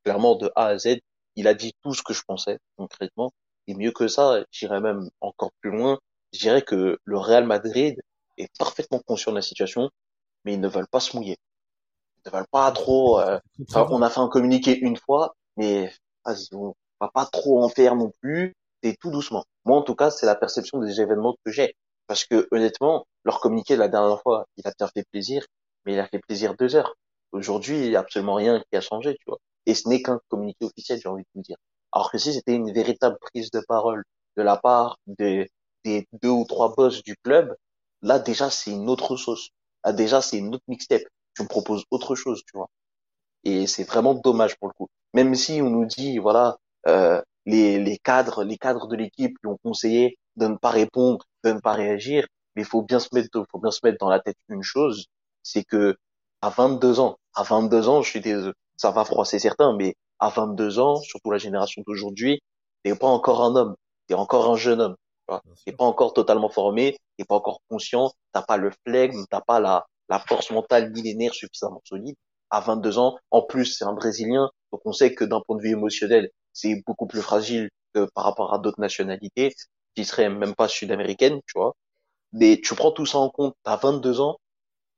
[0.03, 0.97] Clairement, de A à Z,
[1.35, 3.31] il a dit tout ce que je pensais, concrètement.
[3.67, 5.99] Et mieux que ça, j'irais même encore plus loin.
[6.33, 8.01] Je dirais que le Real Madrid
[8.37, 9.89] est parfaitement conscient de la situation,
[10.45, 11.37] mais ils ne veulent pas se mouiller.
[12.17, 13.19] Ils ne veulent pas trop.
[13.19, 13.39] Euh,
[13.75, 15.91] on a fait un communiqué une fois, mais
[16.25, 18.53] vas-y, on va pas trop en faire non plus.
[18.85, 19.45] Et tout doucement.
[19.63, 21.73] Moi, en tout cas, c'est la perception des événements que j'ai.
[22.07, 25.45] Parce que honnêtement, leur communiqué la dernière fois, il a bien fait plaisir,
[25.85, 26.93] mais il a fait plaisir deux heures.
[27.31, 29.39] Aujourd'hui, il n'y a absolument rien qui a changé, tu vois.
[29.65, 31.55] Et ce n'est qu'un communiqué officiel, j'ai envie de vous dire.
[31.93, 34.03] Alors que si c'était une véritable prise de parole
[34.35, 35.49] de la part des,
[35.85, 37.55] des deux ou trois boss du club,
[38.03, 39.49] là déjà c'est une autre sauce.
[39.85, 41.03] Là déjà c'est une autre mixtape.
[41.35, 42.69] Tu me proposes autre chose, tu vois.
[43.43, 44.87] Et c'est vraiment dommage pour le coup.
[45.13, 49.49] Même si on nous dit, voilà, euh, les, les cadres, les cadres de l'équipe lui
[49.51, 52.25] ont conseillé de ne pas répondre, de ne pas réagir,
[52.55, 55.07] mais faut bien se mettre, faut bien se mettre dans la tête une chose,
[55.43, 55.95] c'est que
[56.41, 60.29] à 22 ans, à 22 ans, je suis désolé, ça va froisser certains, mais à
[60.29, 62.41] 22 ans, surtout la génération d'aujourd'hui,
[62.83, 63.75] t'es pas encore un homme,
[64.07, 64.95] t'es encore un jeune homme.
[65.65, 69.59] T'es pas encore totalement formé, t'es pas encore conscient, t'as pas le flegme, t'as pas
[69.59, 72.15] la, la force mentale millénaire suffisamment solide.
[72.49, 75.61] À 22 ans, en plus, c'est un Brésilien, donc on sait que d'un point de
[75.61, 79.55] vue émotionnel, c'est beaucoup plus fragile que par rapport à d'autres nationalités
[79.95, 81.73] qui seraient même pas sud-américaines, tu vois.
[82.33, 84.37] Mais tu prends tout ça en compte, t'as 22 ans,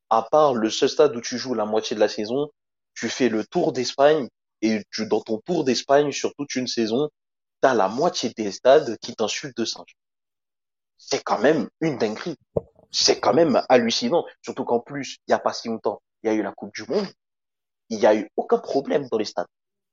[0.09, 2.49] à part le seul stade où tu joues la moitié de la saison,
[2.95, 4.27] tu fais le tour d'Espagne
[4.61, 7.09] et tu, dans ton tour d'Espagne sur toute une saison,
[7.61, 9.95] t'as la moitié des stades qui t'insultent de singe.
[10.97, 12.37] C'est quand même une dinguerie.
[12.91, 14.25] C'est quand même hallucinant.
[14.41, 16.73] Surtout qu'en plus, il y a pas si longtemps, il y a eu la Coupe
[16.73, 17.07] du Monde.
[17.89, 19.47] Il y a eu aucun problème dans les stades.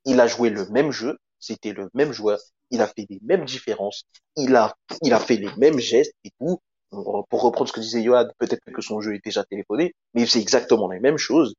[0.05, 1.19] Il a joué le même jeu.
[1.39, 2.39] C'était le même joueur.
[2.71, 4.05] Il a fait les mêmes différences.
[4.37, 6.59] Il a, il a fait les mêmes gestes et tout.
[6.91, 10.41] Pour reprendre ce que disait Yoad, peut-être que son jeu est déjà téléphoné, mais c'est
[10.41, 11.55] exactement la même chose.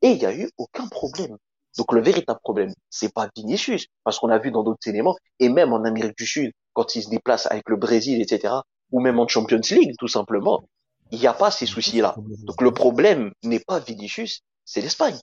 [0.00, 1.36] Et il y a eu aucun problème.
[1.76, 5.48] Donc le véritable problème, c'est pas Vinicius, parce qu'on a vu dans d'autres éléments, et
[5.48, 8.54] même en Amérique du Sud, quand il se déplace avec le Brésil, etc.,
[8.92, 10.68] ou même en Champions League, tout simplement,
[11.10, 12.14] il n'y a pas ces soucis-là.
[12.44, 15.18] Donc le problème n'est pas Vinicius, c'est l'Espagne,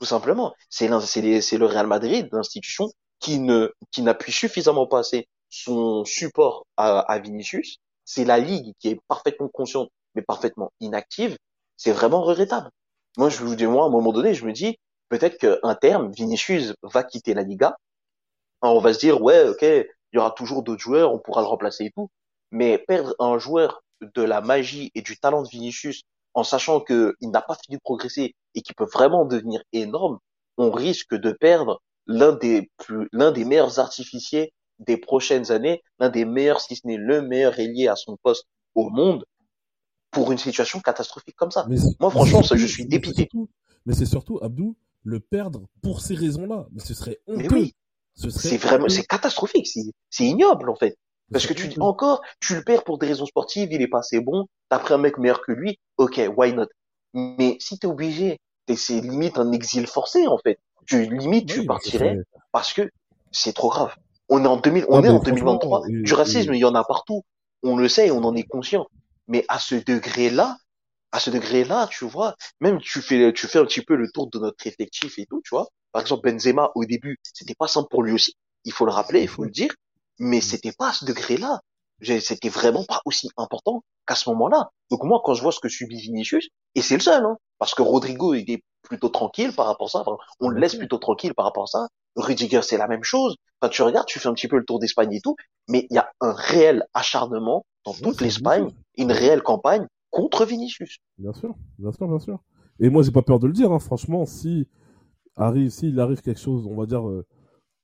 [0.00, 0.54] tout simplement.
[0.70, 7.00] C'est le Real Madrid, l'institution, qui ne qui n'appuie suffisamment pas assez son support à,
[7.00, 7.78] à Vinicius.
[8.04, 11.36] C'est la ligue qui est parfaitement consciente, mais parfaitement inactive.
[11.76, 12.70] C'est vraiment regrettable.
[13.16, 14.78] Moi, je vous dis, moi, à un moment donné, je me dis,
[15.08, 17.76] peut-être qu'un terme, Vinicius va quitter la Liga.
[18.62, 21.46] on va se dire, ouais, ok, il y aura toujours d'autres joueurs, on pourra le
[21.48, 22.10] remplacer et tout.
[22.50, 26.02] Mais perdre un joueur de la magie et du talent de Vinicius,
[26.34, 30.18] en sachant qu'il n'a pas fini de progresser et qu'il peut vraiment devenir énorme,
[30.58, 36.10] on risque de perdre l'un des plus, l'un des meilleurs artificiers des prochaines années, l'un
[36.10, 38.44] des meilleurs, si ce n'est le meilleur ailier à son poste
[38.74, 39.24] au monde,
[40.10, 41.66] pour une situation catastrophique comme ça.
[42.00, 43.28] Moi, franchement, je suis dépité.
[43.84, 46.66] Mais c'est surtout, Abdou, le perdre pour ces raisons-là.
[46.72, 47.48] Mais ce serait honteux.
[47.52, 47.74] oui.
[48.14, 49.68] C'est vraiment, c'est catastrophique.
[50.08, 50.96] C'est ignoble, en fait.
[51.32, 53.98] Parce que tu dis encore, tu le perds pour des raisons sportives, il est pas
[53.98, 56.68] assez bon, t'as pris un mec meilleur que lui, ok, why not?
[57.14, 58.38] Mais si t'es obligé,
[58.74, 60.58] c'est limite un exil forcé, en fait.
[60.86, 62.18] Tu, limite, tu partirais
[62.52, 62.90] parce que
[63.32, 63.94] c'est trop grave.
[64.28, 65.82] On est en 2000, on est en 2023.
[65.88, 67.22] du racisme, il y en a partout.
[67.62, 68.86] On le sait, on en est conscient.
[69.28, 70.56] Mais à ce degré-là,
[71.12, 74.28] à ce degré-là, tu vois, même tu fais, tu fais un petit peu le tour
[74.30, 75.68] de notre effectif et tout, tu vois.
[75.92, 78.34] Par exemple, Benzema, au début, c'était pas simple pour lui aussi.
[78.64, 79.72] Il faut le rappeler, il faut le dire.
[80.18, 81.60] Mais c'était pas à ce degré-là.
[82.02, 84.70] C'était vraiment pas aussi important qu'à ce moment-là.
[84.90, 87.74] Donc moi, quand je vois ce que subit Vinicius, et c'est le seul, hein, parce
[87.74, 90.00] que Rodrigo, il est plutôt tranquille par rapport à ça.
[90.00, 91.88] Enfin, on le laisse plutôt tranquille par rapport à ça.
[92.16, 93.36] Rudiger, c'est la même chose.
[93.60, 95.36] Enfin, tu regardes, tu fais un petit peu le tour d'Espagne et tout,
[95.68, 100.98] mais il y a un réel acharnement dans toute l'Espagne, une réelle campagne contre Vinicius.
[101.18, 102.42] Bien sûr, bien sûr, bien sûr.
[102.80, 103.78] Et moi, j'ai pas peur de le dire, hein.
[103.78, 104.66] franchement, si
[105.36, 107.26] arrive, s'il arrive quelque chose, on va dire, euh,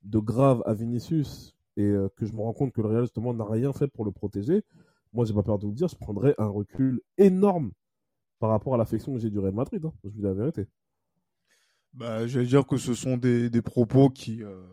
[0.03, 3.33] de grave à Vinicius, et euh, que je me rends compte que le Real, justement,
[3.33, 4.63] n'a rien fait pour le protéger,
[5.13, 7.71] moi, j'ai pas peur de le dire, je prendrais un recul énorme
[8.39, 9.93] par rapport à l'affection que j'ai du Real Madrid, hein.
[10.03, 10.67] je vous dis la vérité.
[11.93, 14.63] Bah, j'allais dire que ce sont des, des propos qui, euh,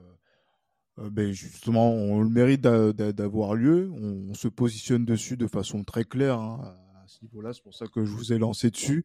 [0.98, 3.90] euh, ben justement, ont le mérite d'avoir lieu.
[3.92, 7.52] On, se positionne dessus de façon très claire hein, à ce niveau-là.
[7.52, 9.04] C'est pour ça que je vous ai lancé dessus.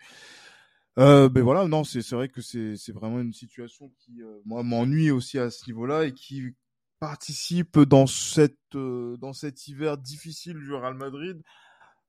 [0.97, 5.37] Euh, ben voilà, non, c'est vrai que c'est vraiment une situation qui, moi, m'ennuie aussi
[5.37, 6.55] à ce niveau-là et qui
[6.99, 11.41] participe dans cette euh, dans cet hiver difficile du Real Madrid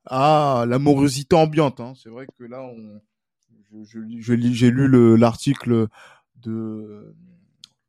[0.04, 1.80] à la morosité ambiante.
[1.80, 1.94] Hein.
[2.00, 2.70] C'est vrai que là,
[3.82, 5.88] j'ai lu l'article
[6.36, 7.14] de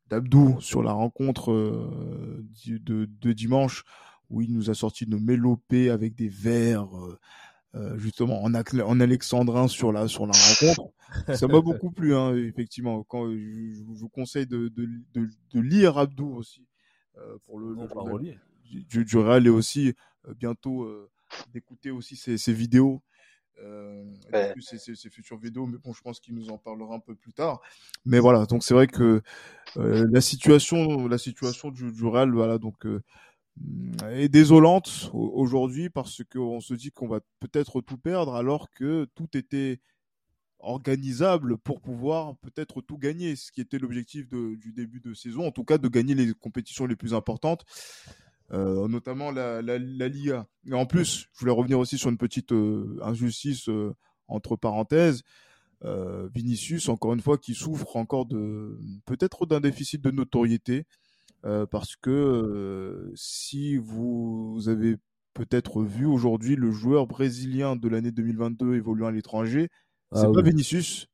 [0.08, 3.84] d'Abdou sur la rencontre euh, de, de, dimanche
[4.30, 6.88] où il nous a sorti nos mélopées avec des vers
[7.74, 10.92] euh, justement en, en alexandrin sur la sur la rencontre.
[11.34, 13.04] Ça m'a beaucoup plu, hein, effectivement.
[13.12, 16.66] Je, vous conseille de, de, de, de lire Abdou aussi
[17.44, 19.94] pour le, le du, du, Real et aussi
[20.36, 20.88] bientôt
[21.52, 23.02] d'écouter aussi ses, ses vidéos
[23.62, 24.54] euh, ouais.
[24.60, 27.60] ses, futures vidéos, mais bon, je pense qu'il nous en parlera un peu plus tard.
[28.04, 29.22] Mais voilà, donc c'est vrai que
[29.76, 33.00] euh, la situation, la situation du, du Real, voilà, donc euh,
[34.10, 39.36] est désolante aujourd'hui parce qu'on se dit qu'on va peut-être tout perdre alors que tout
[39.36, 39.80] était
[40.60, 45.52] organisable pour pouvoir peut-être tout gagner, ce qui était l'objectif du début de saison, en
[45.52, 47.64] tout cas de gagner les compétitions les plus importantes.
[48.52, 50.46] euh, notamment la, la, la, Liga.
[50.72, 53.94] En plus, je voulais revenir aussi sur une petite euh, injustice euh,
[54.26, 55.22] entre parenthèses.
[56.34, 60.86] Vinicius, encore une fois, qui souffre encore de peut-être d'un déficit de notoriété,
[61.70, 64.96] parce que si vous avez
[65.34, 69.68] peut-être vu aujourd'hui le joueur brésilien de l'année 2022 évoluant à l'étranger,
[70.12, 71.06] c'est ah, pas Vinicius,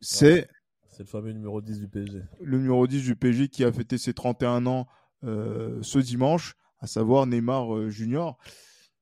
[0.00, 0.48] c'est
[0.92, 2.22] c'est le fameux numéro 10 du PSG.
[2.40, 4.86] Le numéro 10 du PSG qui a fêté ses 31 ans
[5.24, 8.36] euh, ce dimanche, à savoir Neymar euh, Junior.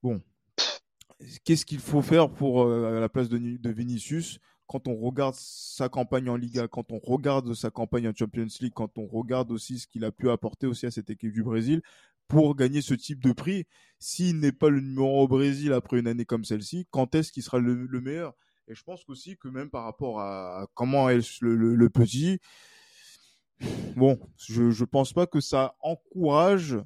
[0.03, 0.22] Bon,
[1.45, 4.38] qu'est-ce qu'il faut faire pour euh, à la place de, de, Vinicius?
[4.68, 8.72] Quand on regarde sa campagne en Liga, quand on regarde sa campagne en Champions League,
[8.74, 11.82] quand on regarde aussi ce qu'il a pu apporter aussi à cette équipe du Brésil
[12.28, 13.66] pour gagner ce type de prix,
[13.99, 17.43] s'il n'est pas le numéro au Brésil après une année comme celle-ci, quand est-ce qu'il
[17.43, 18.36] sera le, le meilleur?
[18.70, 22.38] Et je pense aussi que même par rapport à comment est le, petit,
[23.96, 26.78] bon, je ne pense pas que ça encourage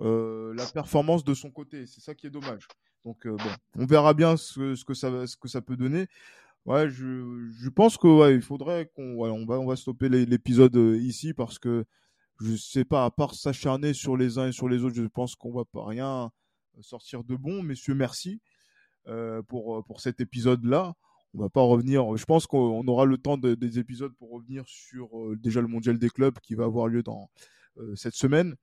[0.00, 1.86] euh, la performance de son côté.
[1.86, 2.68] C'est ça qui est dommage.
[3.04, 3.50] Donc euh, bon,
[3.82, 6.06] on verra bien ce, que ça ce que ça peut donner.
[6.66, 10.98] Ouais, je, je pense que il faudrait qu'on on va on va stopper l'épisode euh,
[10.98, 11.84] ici parce que
[12.40, 15.34] je sais pas à part s'acharner sur les uns et sur les autres, je pense
[15.34, 16.30] qu'on va pas rien
[16.80, 17.62] sortir de bon.
[17.62, 18.42] Messieurs, merci.
[19.06, 20.94] Euh, pour, euh, pour cet épisode-là.
[21.34, 22.16] On va pas revenir.
[22.16, 25.66] Je pense qu'on aura le temps de, des épisodes pour revenir sur euh, déjà le
[25.66, 27.28] mondial des clubs qui va avoir lieu dans
[27.96, 28.54] cette semaine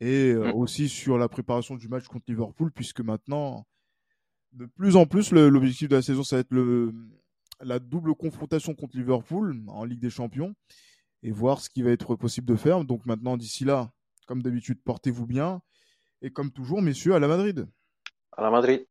[0.00, 0.52] et mm.
[0.54, 3.66] aussi sur la préparation du match contre Liverpool, puisque maintenant,
[4.52, 6.92] de plus en plus, l'objectif de la saison, ça va être le,
[7.60, 10.54] la double confrontation contre Liverpool en Ligue des Champions
[11.22, 12.82] et voir ce qui va être possible de faire.
[12.84, 13.92] Donc maintenant, d'ici là,
[14.26, 15.60] comme d'habitude, portez-vous bien
[16.22, 17.68] et comme toujours, messieurs, à la Madrid.
[18.32, 18.86] À la Madrid.